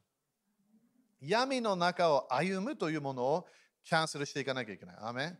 [1.21, 3.47] 闇の中を歩むというものを
[3.85, 4.95] キャンセルしていかなきゃいけない。
[4.99, 5.37] アメ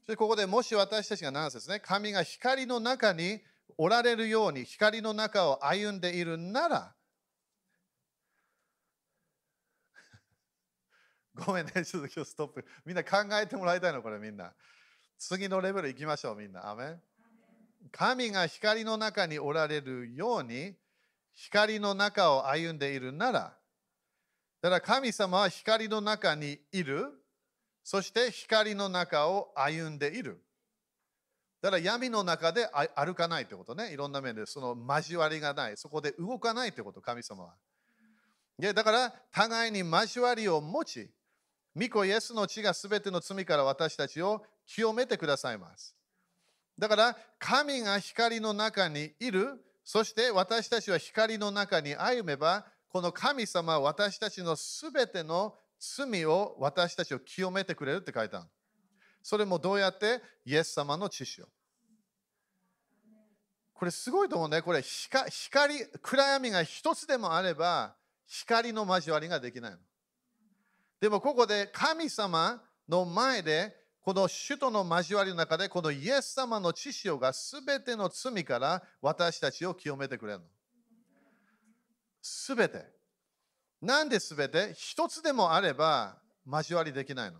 [0.00, 3.42] そしてここでもし私たちが何ですね、神が光の中に
[3.76, 6.94] おられるように光の中を歩んでいるなら、
[11.46, 12.64] ごめんね、ちょっと今日ストップ。
[12.86, 14.54] みんな考えてもらいたいの、これみんな。
[15.26, 16.68] 次のレベル行きましょう、みんな。
[16.68, 16.98] アメ
[17.90, 20.74] 神が光の中におられるように、
[21.32, 23.56] 光の中を歩んでいるなら、
[24.60, 27.06] だから神様は光の中にいる、
[27.82, 30.42] そして光の中を歩んでいる。
[31.62, 33.94] だから闇の中で歩かないってことね。
[33.94, 35.78] いろんな面でその交わりがない。
[35.78, 37.54] そこで動かないってこと、神様は。
[38.58, 41.10] でだから互いに交わりを持ち、
[41.74, 45.94] 御子イエスの血がすべての罪から私たちを清めてくださいます。
[46.78, 58.46] だから神が光の中にいる、そして私たちは光の中に歩めば、この神様は私たちのすべての罪を私たちを清めてくれるって書いてある。
[59.22, 60.20] それもどうやって？
[60.44, 61.48] イエス様の知識を。
[63.72, 64.62] これすごいと思うね。
[64.62, 65.30] これ光、
[66.00, 67.96] 暗闇が一つでもあれば
[68.26, 69.78] 光の交わりができないの。
[71.00, 80.44] でもここで神様の前でこの首都の交わりの中で、このイエス様の知識がすべての罪から私たちを清めてくれるの。
[82.20, 82.84] すべて。
[83.80, 84.74] なんですべて？
[84.76, 87.38] 一つでもあれば交わりできないの。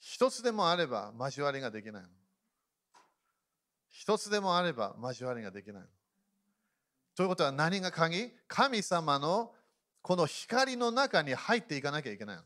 [0.00, 2.08] 一つでもあれば交わりができないの。
[3.90, 5.88] 一つでもあれば交わりができないの。
[7.16, 8.32] ということは何が鍵？
[8.48, 9.54] 神様の
[10.02, 12.42] この光の中に入っていかなきゃいけないの。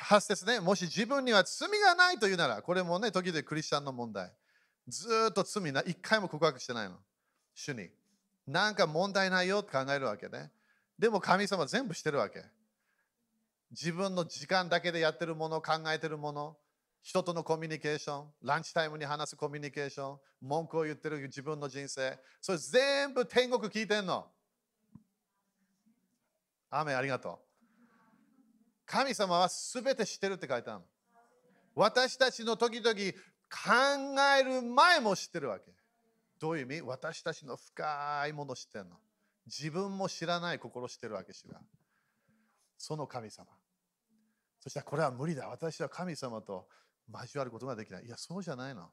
[0.00, 4.32] 8節ね、もし自分には罪がないというなら、これもね、時々クリスチャンの問題。
[4.88, 6.96] ずっと罪な、一回も告白してないの。
[7.54, 7.90] 主に。
[8.46, 10.50] なんか問題ないよって考えるわけね。
[10.98, 12.44] でも神様全部してるわけ。
[13.70, 16.56] 自分の時間だけでやってるもの、考えてるもの、
[17.02, 24.26] 人とのコミュニケーション、ランチタイムに話すコミュニケーション、文句を言ってる自分の人生、それ全部天国聞いてんの。
[26.70, 27.51] 雨ありがとう。
[28.92, 30.84] 神様は全て知ってるって書いてあるの
[31.74, 32.98] 私たちの時々考
[34.38, 35.72] える前も知ってるわけ。
[36.38, 36.82] どういう意味？
[36.82, 38.96] 私たちの深いもの知ってるの。
[39.46, 41.58] 自分も知らない心知ってるわけ、主が。
[42.76, 43.46] その神様。
[44.60, 45.48] そしたらこれは無理だ。
[45.48, 46.66] 私は神様と
[47.10, 48.04] 交わることができない。
[48.04, 48.90] いや、そうじゃないの。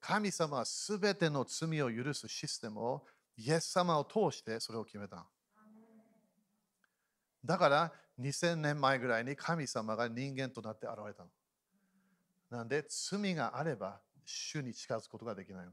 [0.00, 3.04] 神様は全ての罪を許すシステムを
[3.36, 5.28] イエス様を通してそれを決めた。
[7.44, 11.28] だから2000年前ぐらいに神様が人間となって現れたの。
[12.50, 15.72] なんで罪があれば主に近づくことができないの。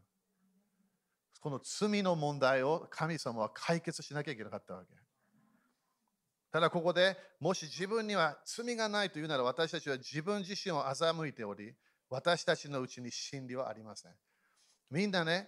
[1.41, 4.93] この罪の問題を神様は解決しなきゃいけなかったわけ。
[6.51, 11.75] ただここでもし自分には罪がないというなら私たちは自分自身を欺いており
[12.09, 14.12] 私たちのうちに真理はありません。
[14.89, 15.47] みんなね、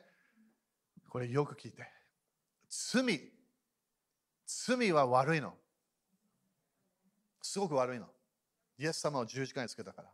[1.09, 1.87] これよく聞いて。
[2.69, 3.19] 罪、
[4.45, 5.55] 罪は悪いの。
[7.41, 8.07] すごく悪いの。
[8.77, 10.09] イエス様を十字架につけたから。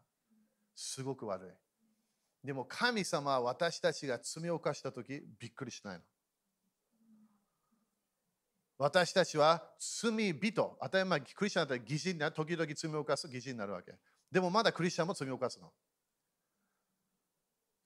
[0.75, 2.47] すごく悪い。
[2.47, 6.01] でも神様は私たちが罪を犯したときびっくりしないの。
[8.77, 13.93] 私たちは罪人、当たり前、クリスチャンだったら疑似にな、時々罪を犯す疑似になるわけ。
[14.31, 15.71] でもまだクリスチャンも罪を犯すの。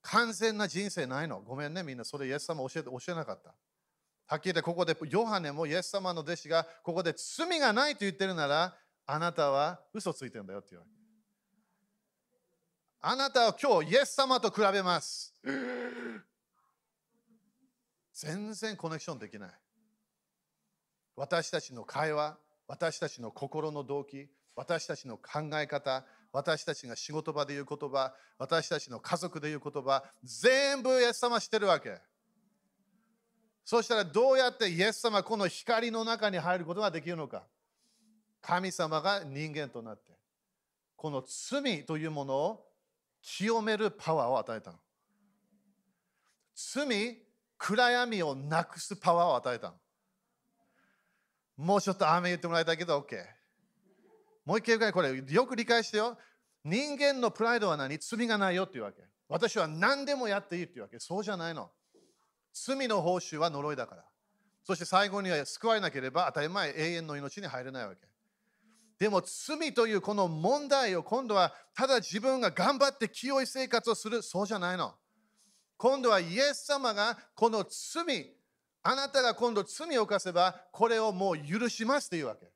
[0.02, 1.40] 完全な人生ないの。
[1.42, 2.04] ごめんね、みんな。
[2.04, 3.54] それイエス様教えて教えなかった。
[4.28, 10.92] はっきり言ってここでヨハネもイエス様の弟子がここで罪がないと言ってるならあなたは嘘ついてるんだよって言うわけ。
[13.04, 15.34] あなたは今日イエス様と比べます。
[18.14, 19.50] 全然コネクションできない。
[21.16, 22.38] 私たちの会話、
[22.68, 32.00] 私たちの心の動機、私たちの考え方、私たちが仕事場で言う言葉、私たちの家族で言う言葉、全部イエス様してるわけ。
[33.66, 37.44] そしたらどうやってイエス様この光の中に入ることができるのか
[38.42, 40.12] 神様が人間となって
[40.96, 42.66] この罪というものを
[43.22, 44.78] 清めるパワーを与えたの。
[46.56, 47.18] 罪
[47.58, 49.74] 暗闇をなくすパワーを与えたの。
[51.58, 53.24] もうちょっと雨言ってもらいたいけど OK
[54.46, 56.18] もう一回ぐらいこれよく理解してよ。
[56.64, 57.98] 人間のプライドは何？
[58.00, 59.04] 罪がないよっていうわけ。
[59.28, 61.00] 私は何でもやっていいっていうわけ。
[61.00, 61.72] そうじゃないの。
[62.54, 64.04] 罪の報酬は呪いだから。
[64.64, 68.11] そして最後には救われなければ当たり前永遠の命に入れないわけ。
[69.02, 74.94] でも罪というこの問題を今度はただ自分が頑張って清い生活をするそうじゃないの。
[75.76, 78.32] 今度はイエス様がこの罪、
[78.84, 82.52] あなたが今度罪を犯せばこれをもう許しますというわけ。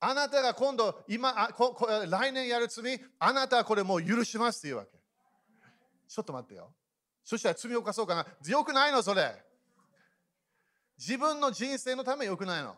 [0.00, 4.92] あなたが今度今ここ来年やる罪、あなたはこれもう許しますというわけ。
[6.08, 6.72] ちょっと待ってよ。
[7.22, 8.26] そしたら罪を犯そうかな。
[8.48, 9.34] よくないの、それ。
[10.96, 12.74] 自分の人生のためよくないの。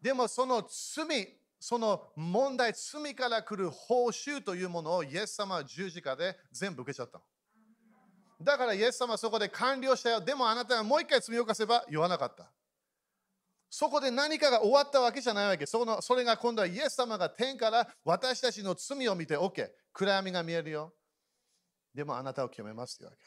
[0.00, 7.24] でもその罪、その問題、罪から来る報酬というものをイエス様は十字架で全部受けちゃったの。
[8.40, 10.20] だからイエス様はそこで完了したよ。
[10.20, 12.50] でもあなたがもう一回罪を犯せば言わなかった。
[13.68, 15.66] そこで何かが終わったわけじゃないわけ。
[15.66, 19.68] そのそれが今度はイエス様が天から私たちの罪を見て OK。
[19.92, 20.94] 暗闇が見えるよ。
[21.94, 23.24] でもあなたを決めますというわけ。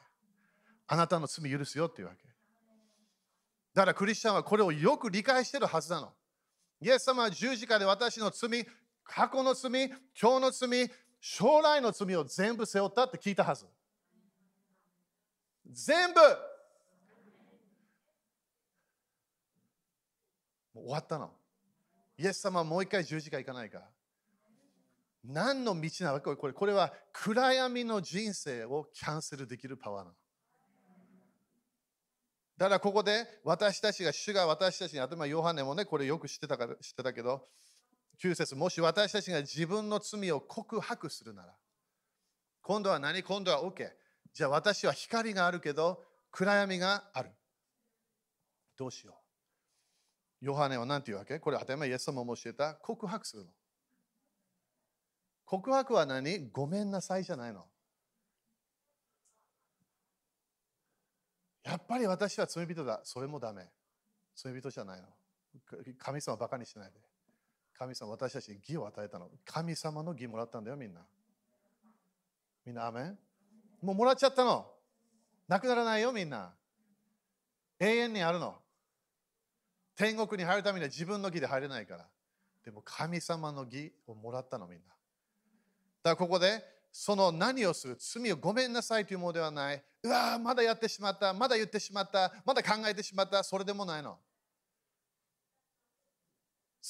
[0.88, 2.28] あなたの罪許すよっていうわけ。
[3.74, 6.14] だからクリスチャンはこれをよく理解してるはずなの。
[6.84, 8.68] イエス様は十字架で私の罪、
[9.06, 9.88] 過去の罪、
[10.20, 10.92] 今日の罪、
[11.22, 13.66] 将来の罪を全部背負ったって聞いたはず。
[15.72, 16.20] 全部
[20.74, 21.32] もう終わったの。
[22.18, 23.82] イエス様はもう一回十字架行かないか。
[25.24, 30.16] 何の道なのかこれこれは暗闇の人生をキャンセルできるパワーなの。
[32.64, 37.42] ただここで私たちが主が私たちに頭ヨハネもねこれよく知ってたから知ってたけど
[38.24, 41.54] 9節もし私たちが自分の罪を告白するなら
[42.62, 43.22] 今度は何？
[43.22, 43.90] 今度は OK
[44.34, 47.32] じゃあ私は光があるけど暗闇がある。
[48.80, 49.18] どうしよ
[50.42, 50.46] う。
[50.46, 51.40] ヨハネは何て言うわけ？
[51.40, 52.76] これ当たり前イエス様も教えた。
[52.76, 53.50] 告白するの。
[55.44, 56.50] 告白は何？
[56.50, 57.66] ごめんなさいじゃないの。
[61.64, 63.02] やっぱり私は罪人だ。
[63.04, 63.70] それもダメ。
[64.36, 65.08] 罪人じゃないの。
[65.98, 67.00] 神様をバカにしないで。
[67.78, 69.30] 神様私たちに義を与えたの。
[69.46, 71.02] 神様の義もらったんだよ、みんな。
[72.66, 73.18] みんな、アメン？
[73.82, 74.66] もうもらっちゃったの。
[75.48, 76.54] なくならないよ、みんな。
[77.80, 78.56] 永遠にあるの。
[79.96, 82.08] 天国に入るためには自分の義で入れないから。
[82.64, 84.86] でも神様の義をもらったの、みんな。
[84.86, 86.64] だからここで、
[86.96, 87.98] その何をする？
[88.00, 89.84] 罪をごめんなさいというものではない。
[90.04, 94.20] うわまだやってしまった、まだ言ってしまった、まだ考えてしまった、それでもないの。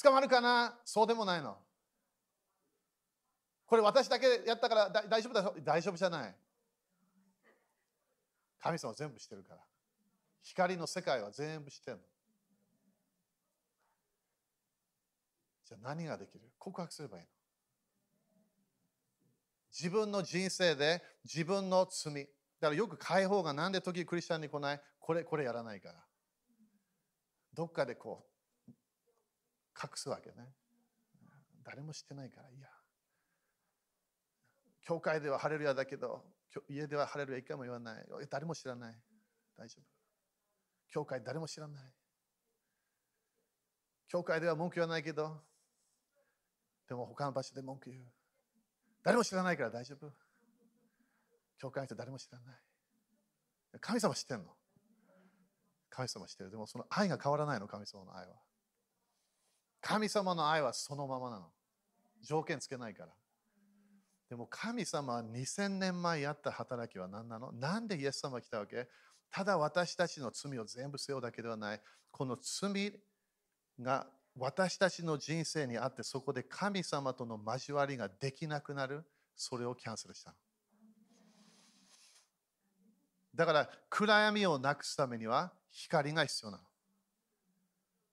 [0.02, 0.78] 捕まるかな？
[0.84, 1.56] そうでもないの。
[3.64, 6.34] これ私だけやったから大丈夫だ大丈夫じゃない。
[8.60, 9.60] 神様全部知ってるから。
[10.42, 12.02] 光の世界は全部知ってるの。
[15.66, 16.40] じゃあ何ができる？
[16.58, 17.28] 告白すればいいの。
[19.76, 22.14] 自分の人生で自分の罪、
[22.60, 24.80] だからよく解放がなんで時クリスチャンに来ない？
[25.00, 26.04] これ、これやらないから。
[27.52, 28.24] どっかでこ
[28.68, 28.70] う、
[29.82, 30.54] 隠すわけね。
[31.64, 32.68] 誰も知ってないから、いや。
[34.82, 36.22] 教会ではハレルヤだけど、
[36.68, 38.06] 家ではハレルヤ一回も言わない。
[38.30, 38.94] 誰も知らない。
[39.56, 39.84] 大丈夫。
[40.88, 41.82] 教会誰も知らない。
[44.06, 45.42] 教会では文句言わないけど、
[46.88, 48.04] でも他の場所で文句言う。
[49.04, 50.10] 誰も知らないから大丈夫。
[51.58, 52.56] 教会の人誰も知らない。
[53.80, 54.46] 神様知ってんの？
[55.90, 56.50] 神様知ってる。
[56.50, 58.34] でもその愛が変わらないの、神様の愛は。
[59.80, 61.46] 神様の愛はそのままなの。
[62.22, 63.12] 条件つけないから。
[64.30, 67.52] でも神様は2000年前やった働きは何なの？
[67.52, 68.88] なんでイエス様が来たわけ？
[69.30, 71.80] ただ私たちの罪を全部背負うだけではない。
[72.10, 72.92] この罪
[73.80, 74.06] が
[74.36, 79.04] 私たちの人生にあってそこで神様との交わりができなくなる
[79.36, 80.34] それをキャンセルした
[83.34, 86.62] だから暗闇をなくすためには光が必要なの。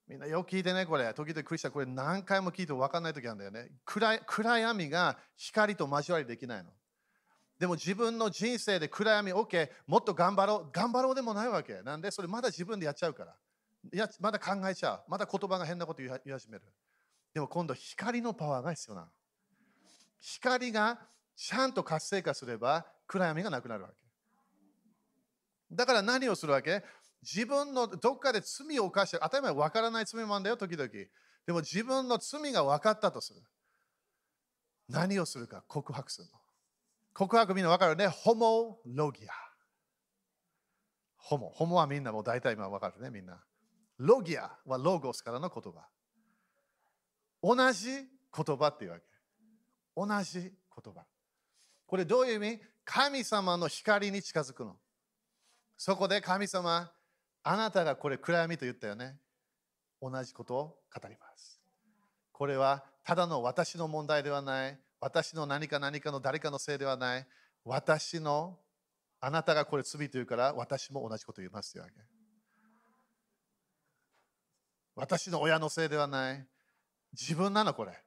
[0.08, 1.14] みんなよく聞いてね、これ。
[1.14, 3.70] 時々クリスチャン、これ何回も聞いて分かんない時あるんだよね。
[3.86, 6.72] 暗暗闇が光と交わりできないの。
[7.60, 10.70] でも自分の人生で暗闇、OK、もっと頑張ろう。
[10.72, 11.84] 頑張ろうでもないわけ。
[11.84, 12.10] なんで？
[12.10, 13.36] それまだ自分でやっちゃうから。
[13.94, 15.04] いやまだ考えちゃう。
[15.08, 16.64] まだ言葉が変なこと言い始める。
[17.34, 19.08] でも今度光のパワーが必要なの。
[20.20, 21.00] 光が
[21.36, 23.96] ちゃんと活性化すれば暗闇がなくなるわけ。
[25.72, 26.84] だから何をするわけ？
[27.24, 30.90] 自分のどっかで罪を犯して当たり前分からない罪もあるんだよ、時々。
[30.90, 31.08] で
[31.54, 33.42] も自分の罪が分かったとする。
[34.90, 35.64] 何をするか？
[35.68, 36.34] 告白するの。
[37.14, 38.08] 告白みんな分かるね？
[38.08, 39.32] ホモロギア。
[41.18, 41.50] ホモ。
[41.50, 43.42] ホモはみんなもう大体今分かるね、みんな。
[44.02, 45.88] ロギアはロゴスからの言葉。
[47.44, 49.04] 同じ言葉っていうわけ。
[49.96, 50.52] 同じ言
[50.94, 51.06] 葉。
[51.86, 52.62] これどういう意味？
[52.84, 54.76] 神様の光に近づくの。
[55.78, 56.92] そこで神様、
[57.44, 59.20] あなたがこれ暗闇と言ったよね。
[60.02, 61.62] 同じことを語ります。
[62.32, 64.80] これはただの私の問題ではない。
[65.00, 67.28] 私の何か何かの誰かのせいではない。
[67.64, 68.58] 私の
[69.20, 72.21] あなたがこれ罪というから私も同じこと言いますというわけ。
[75.02, 76.46] 私の親のせいではない。
[77.20, 78.04] 自分なのこれ。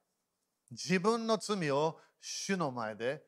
[0.71, 3.21] 自分の罪を主の前で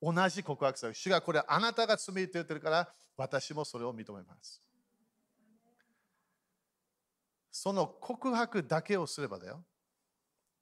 [0.00, 0.94] 同じ告白する。
[0.94, 2.88] 主がこれあなたが罪と言ってるから
[3.18, 4.62] 私もそれを認めます。
[7.50, 9.62] その告白だけをすればだよ。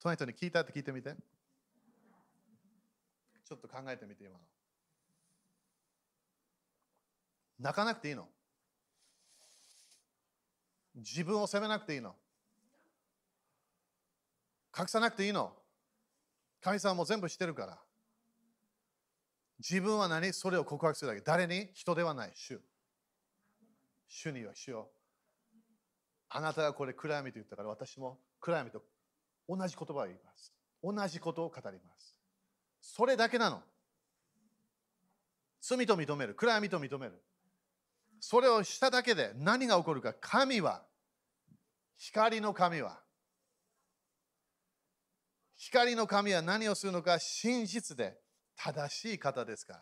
[0.03, 1.15] 隣人に聞いたって聞いてみて。
[3.45, 4.41] ちょっと考えてみて今の。
[7.61, 8.27] 泣かなくていいの。
[10.97, 12.17] 自分を責めなくていいの。
[14.79, 15.53] 隠さなくていいの。
[16.61, 17.79] 神様も全部知ってるから。
[19.59, 20.33] 自分は何？
[20.33, 21.23] それを告白するだけ。
[21.23, 21.71] 誰に？
[21.75, 22.33] 人ではない。
[22.35, 22.61] 主。
[24.09, 24.91] 主には主よ。
[26.29, 28.83] あなたがこれ暗闇と言ったから私も暗闇と
[29.49, 30.53] 同じ言葉を言います。
[30.83, 32.17] 同じことを語ります。
[32.81, 33.63] それだけなの。
[35.61, 36.35] 罪と認める。
[36.35, 37.21] 暗闇と認める。
[38.21, 40.15] それをしただけで何が起こるか。
[40.15, 40.83] 神は、
[41.97, 43.01] 光の神は、
[45.61, 48.19] 光の神は何をするのか真実で
[48.57, 49.81] 正しい方ですから。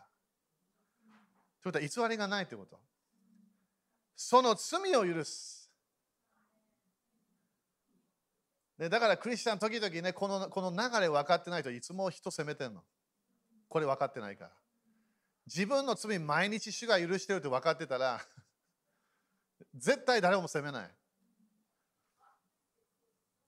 [1.63, 2.77] ということは偽りがないということ。
[4.13, 5.71] その罪を許す。
[8.77, 12.83] でだからクリスチャン時々ねこのこの流れ分かってないといつも人責めてんの。
[13.69, 14.51] これ分かってないから。
[15.47, 18.19] 自分の罪毎日主が許してるって分かってたら
[19.75, 20.89] 絶対誰も責めない。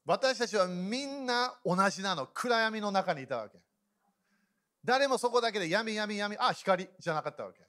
[0.06, 2.28] 私たちはみんな同じなの。
[2.34, 3.60] 暗闇の中にいたわけ。
[4.84, 7.60] 誰もそこだけで闇闇闇、あ、光じゃなかったわけ。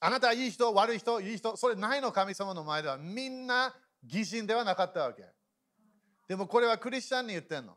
[0.00, 5.24] あなたはいい人、悪い人、いい人、それないの神様の前ではみんな偽人ではなかったわけ。
[6.28, 7.76] でもこれはクリスチャンに言ってんの。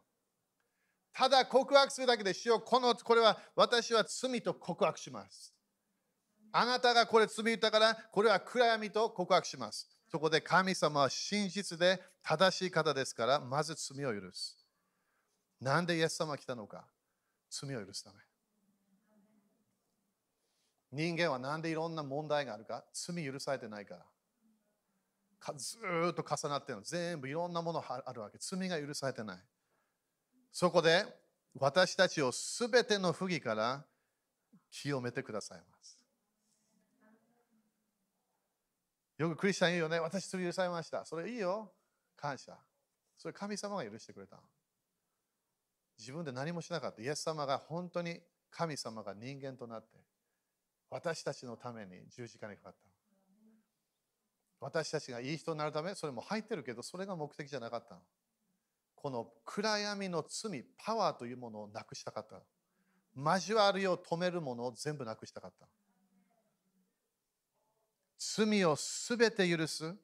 [1.13, 2.61] ただ告白するだけでしよう。
[2.61, 5.53] このこれは私は罪と告白します。
[6.51, 9.87] あなたがこれ罪言ったから、これは暗闇と告白します。
[10.11, 14.57] そこで神様は真実で正しい方ですから、まず罪を許す。
[15.61, 16.85] なんでイエス様が来たのか
[17.49, 18.17] 罪を許すため。
[20.91, 24.05] 人間はなんでいろんな問題があるか罪許されてないから。
[25.39, 25.77] かず
[26.09, 26.81] っと重なってるの。
[26.81, 28.37] 全部いろんなものあるわけ。
[28.39, 29.37] 罪が許されてない。
[30.51, 31.05] そこで
[31.53, 33.85] 私たちをすべての不義から
[34.71, 35.98] 清めてくださいます。
[39.19, 39.99] よくクリスチャン言うよね。
[39.99, 41.05] 私それ許されました。
[41.05, 41.69] それいいよ。
[42.15, 42.57] 感謝。
[43.17, 44.39] それ神様が許してくれた。
[45.99, 47.01] 自分で何もしなかった。
[47.01, 49.99] イエス様が本当に神様が人間となって
[50.89, 52.79] 私たちのために十字架にかかった。
[54.61, 57.97] 私たちがいい人になるため、それも入ってるけど、それが目的じゃなかった
[58.95, 62.41] この暗闇の罪、パワーというものをなくしたかった。
[63.15, 65.67] 交わりを止めるものを全部なくしたかった。
[68.19, 69.95] 罪をすべて許す。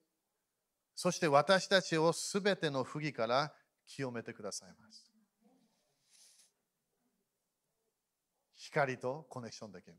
[0.95, 3.53] そして私たちをすべての不義から
[3.86, 5.11] 清めてくださいます。
[8.55, 9.95] 光とコネクションできる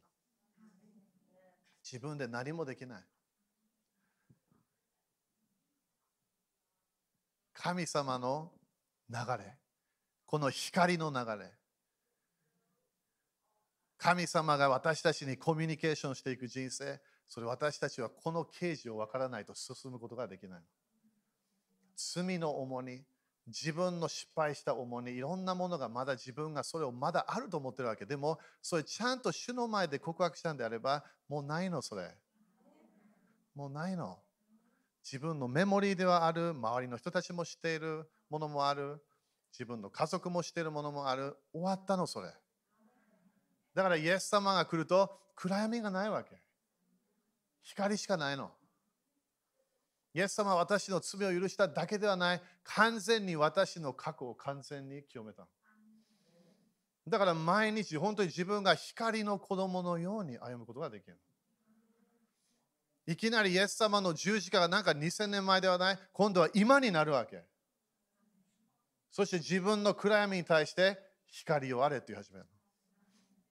[1.84, 3.04] 自分で何もできない。
[7.52, 8.50] 神様の
[9.08, 9.56] 流れ、
[10.24, 11.52] この光の流れ、
[13.98, 20.62] 神様が私たちにコミュニケーションしていく人生、それ私たちはこの刑事を分からないと進むことができない。
[21.96, 23.02] 罪の重荷、
[23.46, 28.04] 自分の失敗した重荷、いろんなものがまだ自分がそれをまだあると思ってるわけ。
[28.04, 32.14] でも、それちゃんと主の前で告白したんであれば、もうないの、それ。
[33.54, 34.18] もうないの。
[35.04, 39.00] 自分のメモリーではある、周りの人たちも知っているものもある、
[39.52, 41.36] 自分の家族も知っているものもある。
[41.52, 42.34] 終わったの、それ。
[43.74, 46.45] だからイエス様が来ると暗闇がないわけ。
[47.66, 48.52] 光しかないの。
[50.14, 55.46] イエス様は私の罪を許しただけではない、完全に私の過去を完全に清めた。
[57.06, 61.18] だから毎日本当に自分が光の子供のように歩むことができる。
[63.08, 67.42] いきなりイエス様の十字架がなんか2000年前ではない、今度は今になるわけ。
[69.10, 72.46] そして自分の暗闇に対して光をあれと言い始める。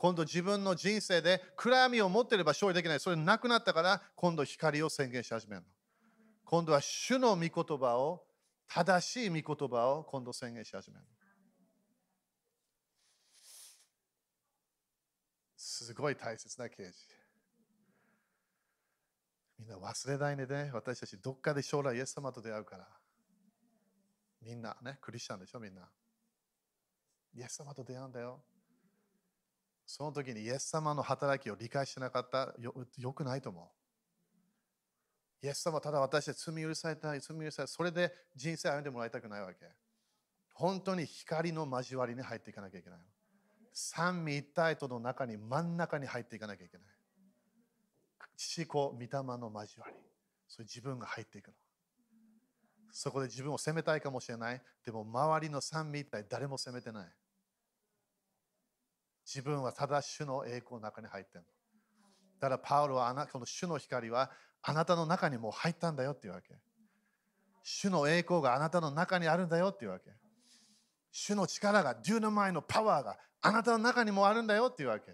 [0.06, 3.00] 今度自分の人生で暗闇を持っていれば勝利できない。
[3.00, 5.68] それなくなったから今度光を宣言し始めるの。
[6.44, 8.24] 今度は主の御言葉を、
[8.68, 11.06] 正しい御言葉を今度宣言し始める。
[15.58, 16.96] すごい大切な啓示。
[19.58, 22.88] みんな忘れないでね、私たちどっかで将来イエス様と出会うから。
[24.44, 25.90] みんなね、クリスチャンでしょ、みんな。
[27.34, 28.44] イエス様と出会うんだよ。
[29.86, 35.46] その時にイエス様の働きを理解してなかったよよくないと思う。
[35.46, 37.76] イエス様はただ私は罪許されたい、罪許されたい。
[37.76, 39.60] それで人生歩んでもらいたくないわけ。
[40.54, 43.00] 本当に光の交わりに入っていかなきゃいけない。
[43.74, 46.88] 三位一体との中に真ん中に入っていかなきゃいけない。
[48.38, 49.96] 父子御霊の交わり。
[50.48, 51.54] それ自分が入っていくの。
[52.92, 54.62] そこで自分を責めたいかもしれない。
[54.86, 57.08] でも周りの三位一体誰も責めてない。
[59.26, 61.46] 自分はただ主の栄光の中に入ってるの。
[62.40, 66.56] だからパウロはあなこの主の光はあなたの中にもう入ったんだよっていうわけ。
[67.64, 70.12] 主の栄光があなたの中にあるんだよっていうわけ。
[71.12, 75.12] 主の力が、デューの前のパワーがあなたの中にもあるんだよっていうわけ。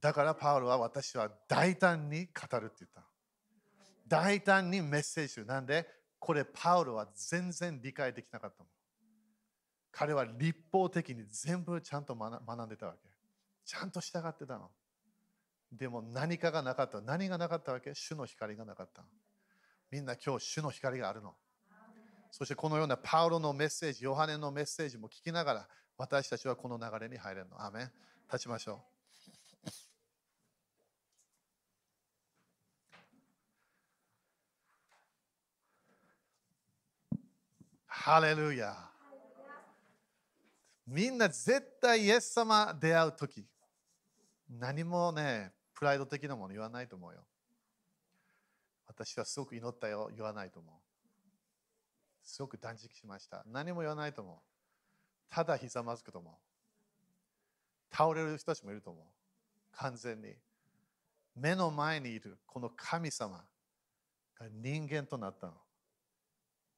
[0.00, 3.04] だからパウロは私は大胆に語るって言った。
[4.06, 5.86] 大胆にメッセージなんで、
[6.18, 8.70] これパウロは全然理解できなかったの。
[9.98, 13.08] 彼は立法的に全部ちゃんと学んでたわけ。
[13.64, 14.70] ちゃんと従ってたの。
[15.72, 17.00] でも何かがなかった。
[17.00, 17.96] 何がなかったわけ？
[17.96, 19.02] 主の光がなかった。
[19.90, 21.34] みんな今日主の光があるの。
[22.30, 27.60] そしてこのようなパウロのメッセージ、ヨハネのメッセージも聞きながら私たちはこの流れに入れるの。
[27.60, 27.90] アメン
[28.32, 28.78] 立ちましょう。
[37.86, 38.87] ハレルヤ
[40.88, 43.44] みんな絶対イエス様出会うとき
[44.48, 47.20] 何もねプライド的なもの言わないと思うよ。
[48.86, 50.74] 私はすごく祈ったよ、言わないと思う。
[52.24, 53.44] すごく断食しました。
[53.46, 54.36] 何も言わないと思う。
[55.30, 56.34] ただひざまずくと思う。
[57.94, 59.04] 倒れる人たちもいると思う。
[59.72, 60.34] 完全に。
[61.36, 63.44] 目の前にいるこの神様
[64.40, 65.52] が人間となったの。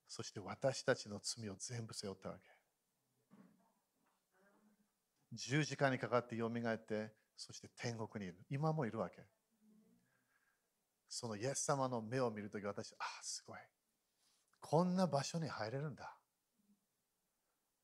[0.09, 2.60] そして私たちの罪を全部背負ったわけ。
[5.33, 8.39] 十字架にかかってよみがえってそして天国にいる。
[8.51, 9.23] 今もいるわけ。
[11.09, 13.59] そのイエス様の目を見るとき私、ああ、すごい。
[14.61, 16.17] こんな場所に入れるんだ。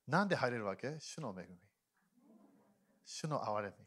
[0.07, 0.95] なんで入れるわけ？
[0.99, 1.57] 主の恵み。
[3.05, 3.85] 主の憐れみ。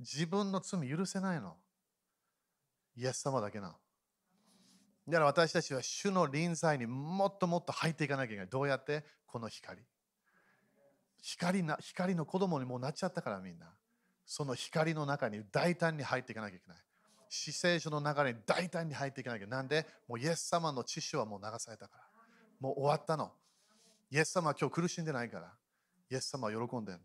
[0.00, 1.56] 自分の罪許せないの。
[2.96, 3.76] イエス様だけな。
[5.06, 8.48] だから私たちは主の臨在にもっともっと入っていかなきゃいけない。
[8.48, 9.04] どうやって？
[9.26, 9.80] この光。
[11.22, 13.66] 光な光の子供にもうなっちゃったからみんな。
[14.26, 16.78] その光の中に大胆に入っていかなきゃいけない。
[17.28, 19.46] 死聖書の中に大胆に入っていかなきゃ。
[19.46, 22.04] なんで、もうイエス様の知識はもう流されたから。
[22.60, 23.32] もう終わったの。
[24.10, 25.52] イエス様は今日苦しんでないから。
[26.10, 27.04] イエス様は喜んでるの。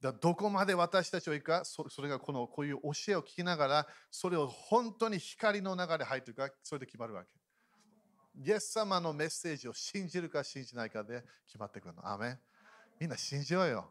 [0.00, 7.30] だどこまで私たちを行くかそ、れがこのこういう教えを聞きながら、それを本当に光の中で入っていくか、それで決まるわけ。
[8.36, 12.06] イエス様のメッセージを信じるか信じないかで決まってくるの。
[12.06, 12.38] アメ
[13.00, 13.90] みんな信じようよ。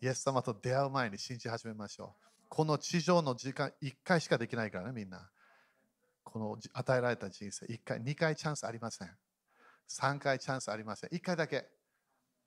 [0.00, 2.22] イエス様と出会う前に信じ始めましょう。
[2.48, 5.30] この地上の時間、1回しかできないからね、みんな。
[6.22, 9.10] この与えられた人生、1回、2回チャンスありません。
[9.88, 11.10] 3回チャンスありません。
[11.10, 11.66] 1回だけ。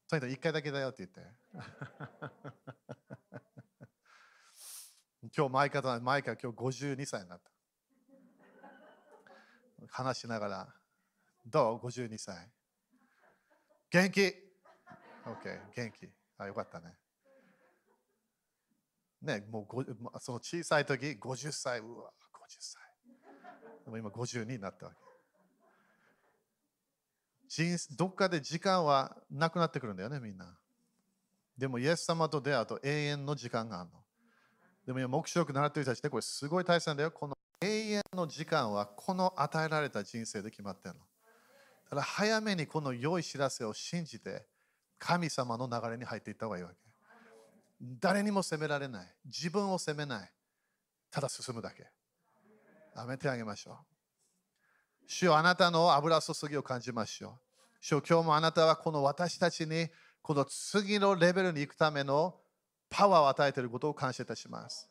[0.07, 1.21] とにかく1回だけだよって言って。
[5.35, 7.51] 今日、前から、前から今日52歳になった。
[9.89, 10.75] 話しながら、
[11.45, 12.51] どう ?52 歳。
[13.89, 14.42] 元気？
[15.25, 16.09] ?OK、元気。
[16.37, 16.93] あ、よかったね。
[19.21, 22.81] ね、もうその小さい時50歳、うわ、50歳。
[23.85, 24.97] でも今52になったわけ。
[27.47, 30.57] 人どっかで時間はなくなってくるんだよね、みんな。
[31.57, 34.03] でも、イエス様と出会うと永遠の時間があるの。
[34.87, 37.11] でも今、黙示録習ってる人たちで、これすごい大切なんだよ。
[37.11, 41.01] この永遠の時間はこの与えられた人生で決まってるの。
[41.85, 44.45] だから早めにこの良い知らせを信じて
[45.05, 46.75] 神様の流れに入っていった方がいいわけ。
[47.99, 49.07] 誰にも責められない。
[49.25, 50.31] 自分を責めない。
[51.11, 51.85] ただ進むだけ。
[52.95, 53.75] やめてあげましょう。
[55.05, 57.31] 主よあなたの油注ぎを感じましょう。
[57.81, 59.89] 主よ今日もあなたはこの私たちに
[60.21, 62.35] この次のレベルに行くための
[62.89, 64.87] パワーを与えていることを感謝いたします。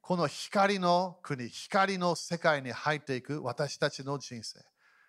[0.00, 4.58] この光の国、光の世界に入っていく私たちの人生。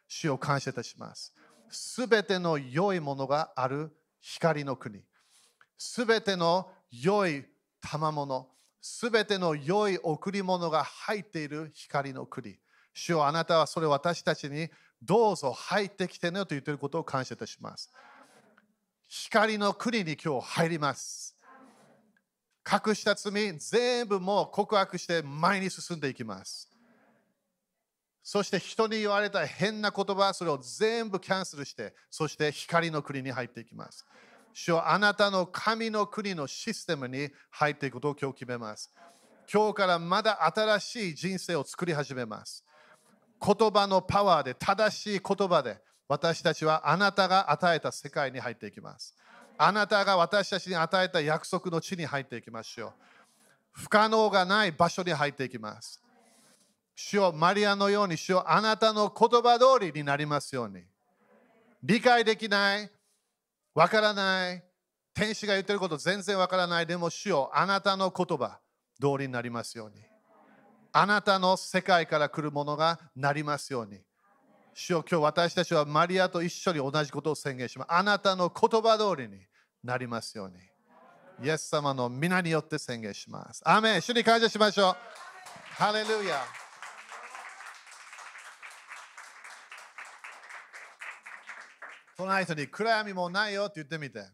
[0.08, 1.34] 主を感謝いたします。
[1.72, 3.92] すべての良いものがある
[4.30, 5.00] 光の国。
[5.78, 7.46] すべての良い
[7.82, 8.50] 賜物。
[8.82, 12.60] すべての良い贈り物が入っている光の国。
[12.94, 14.70] 主よあなたはそれを私たちに
[15.02, 17.90] どうぞ入ってきてねと言っていることを感謝いたします。
[19.08, 21.38] 光の国に今日入ります。
[22.70, 26.77] 隠した罪全部もう告白して前に進んでいきます。
[28.30, 34.06] そして人に言われた変な言葉、それを全部キャンセルして、そして光の国に入っていきます。
[34.54, 38.92] 主はあなたの神の国のシステムに入っていくことを今日決めます。
[39.50, 42.66] 今日からまだ新しい人生を作り始めます。
[43.42, 49.16] 言葉のパワーで、正しい言葉で、私たちはあなたが与えた世界に入っていきます。
[49.58, 52.92] あなたが私たちに与えた約束の地に入っていきましょう。
[53.72, 56.02] 不可能がない場所に入っていきます。
[57.00, 60.84] 主よマリアのように主よあなたの言葉通りになりますように。
[61.84, 62.90] 理解できない、
[63.76, 64.64] わからない、
[65.14, 68.60] 天使が言ってること全然わからない、でも主よあなたの言葉
[69.00, 70.04] 通りになりますように。
[70.92, 74.00] あなたの世界から来るものがなりますように。
[74.74, 77.94] 主よ今日私たちはマリアと一緒に同じことを宣言します。
[77.94, 79.40] あなたの言葉通りに
[79.84, 80.56] なりますように。
[81.46, 83.62] イエス様の皆によって宣言します。
[83.64, 84.96] アメン主に感謝しましょう。
[85.76, 86.42] ハレルヤ
[92.18, 94.26] 隣人に暗闇もないよって言ってみて。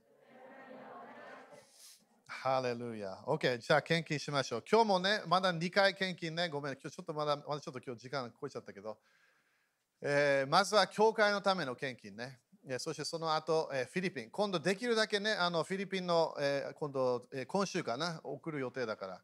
[2.26, 3.18] ハレルヤ。
[3.28, 4.64] OK、じゃあ献金しましょう。
[4.72, 8.98] 今日もね、まだ2回献金ね、ごめん、今日ちょっとまだ、まだちょっと今日時間超えちゃったけど、
[10.02, 12.40] えー、まずは教会のための献金ね。
[12.80, 14.30] そしてその後、えー、フィリピン。
[14.30, 19.22] 今度できるだけね、あのフィリピンの、えー、今度、えー、今週かな、送る予定だから。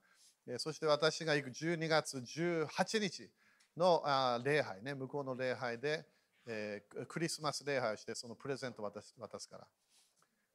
[0.48, 3.30] えー、そして私が行く12月18日
[3.78, 6.06] のあ礼拝ね、向こうの礼拝で、
[6.46, 9.68] えー、クリスマス礼拝をして、そのプレゼントを渡す渡すから。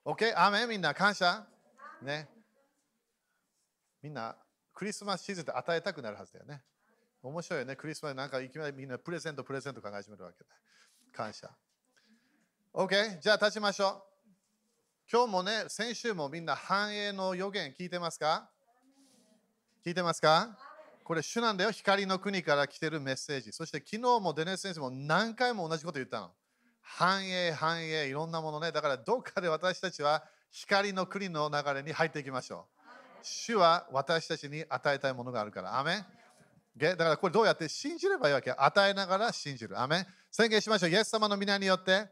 [0.05, 0.33] OK?
[0.37, 1.47] アメみんな感謝？
[2.03, 2.29] ね。
[4.03, 4.37] みんな
[4.75, 6.63] クリスマスシーズンって与えたくなるはずだよね。
[7.23, 7.77] 面白いよね。
[7.77, 10.51] クリスマスなんかいきなりみんなプレゼント、プレゼント考え始めるわけだ。
[11.13, 11.49] 感謝。
[12.75, 13.21] OK?
[13.21, 14.03] じゃあ立ちましょう。
[15.11, 18.51] 今日もね、先週もみんな繁栄の予言聞いてますか？
[19.87, 20.59] 聞いてますか？
[21.05, 21.71] これ主なんだよ。
[21.71, 23.53] 光の国から来てるメッセージ。
[23.53, 26.31] そして昨日もデネス先生も何回も同じこと言ったの。
[26.81, 28.73] 繁栄、繁栄、いろんなものね。
[28.73, 32.81] だからどっかで私たちは光の国の流れに入っていきましょう。
[33.23, 35.79] 主は私たちに与えたいものがあるから。
[35.79, 36.05] アメン
[36.79, 37.69] だからこれどうやって？
[37.69, 39.81] 信じればいいわけ与えながら信じる。
[39.81, 40.91] アメ宣言しましょう。
[40.91, 42.09] イエス様の皆によって、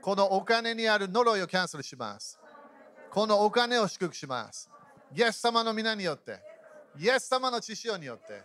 [0.00, 2.38] このお金にある呪いをキャンセルします。
[3.10, 4.70] このお金を祝福します。
[5.14, 6.40] イエス様の皆によって、
[6.98, 8.42] イエス様の血潮によって、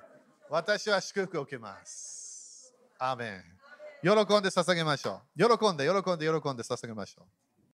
[0.50, 2.74] 私は祝福を受けます。
[2.98, 3.44] アメン
[4.02, 5.58] 喜んで捧げましょう。
[5.58, 7.47] 喜んで、喜んで、喜んで捧げましょう。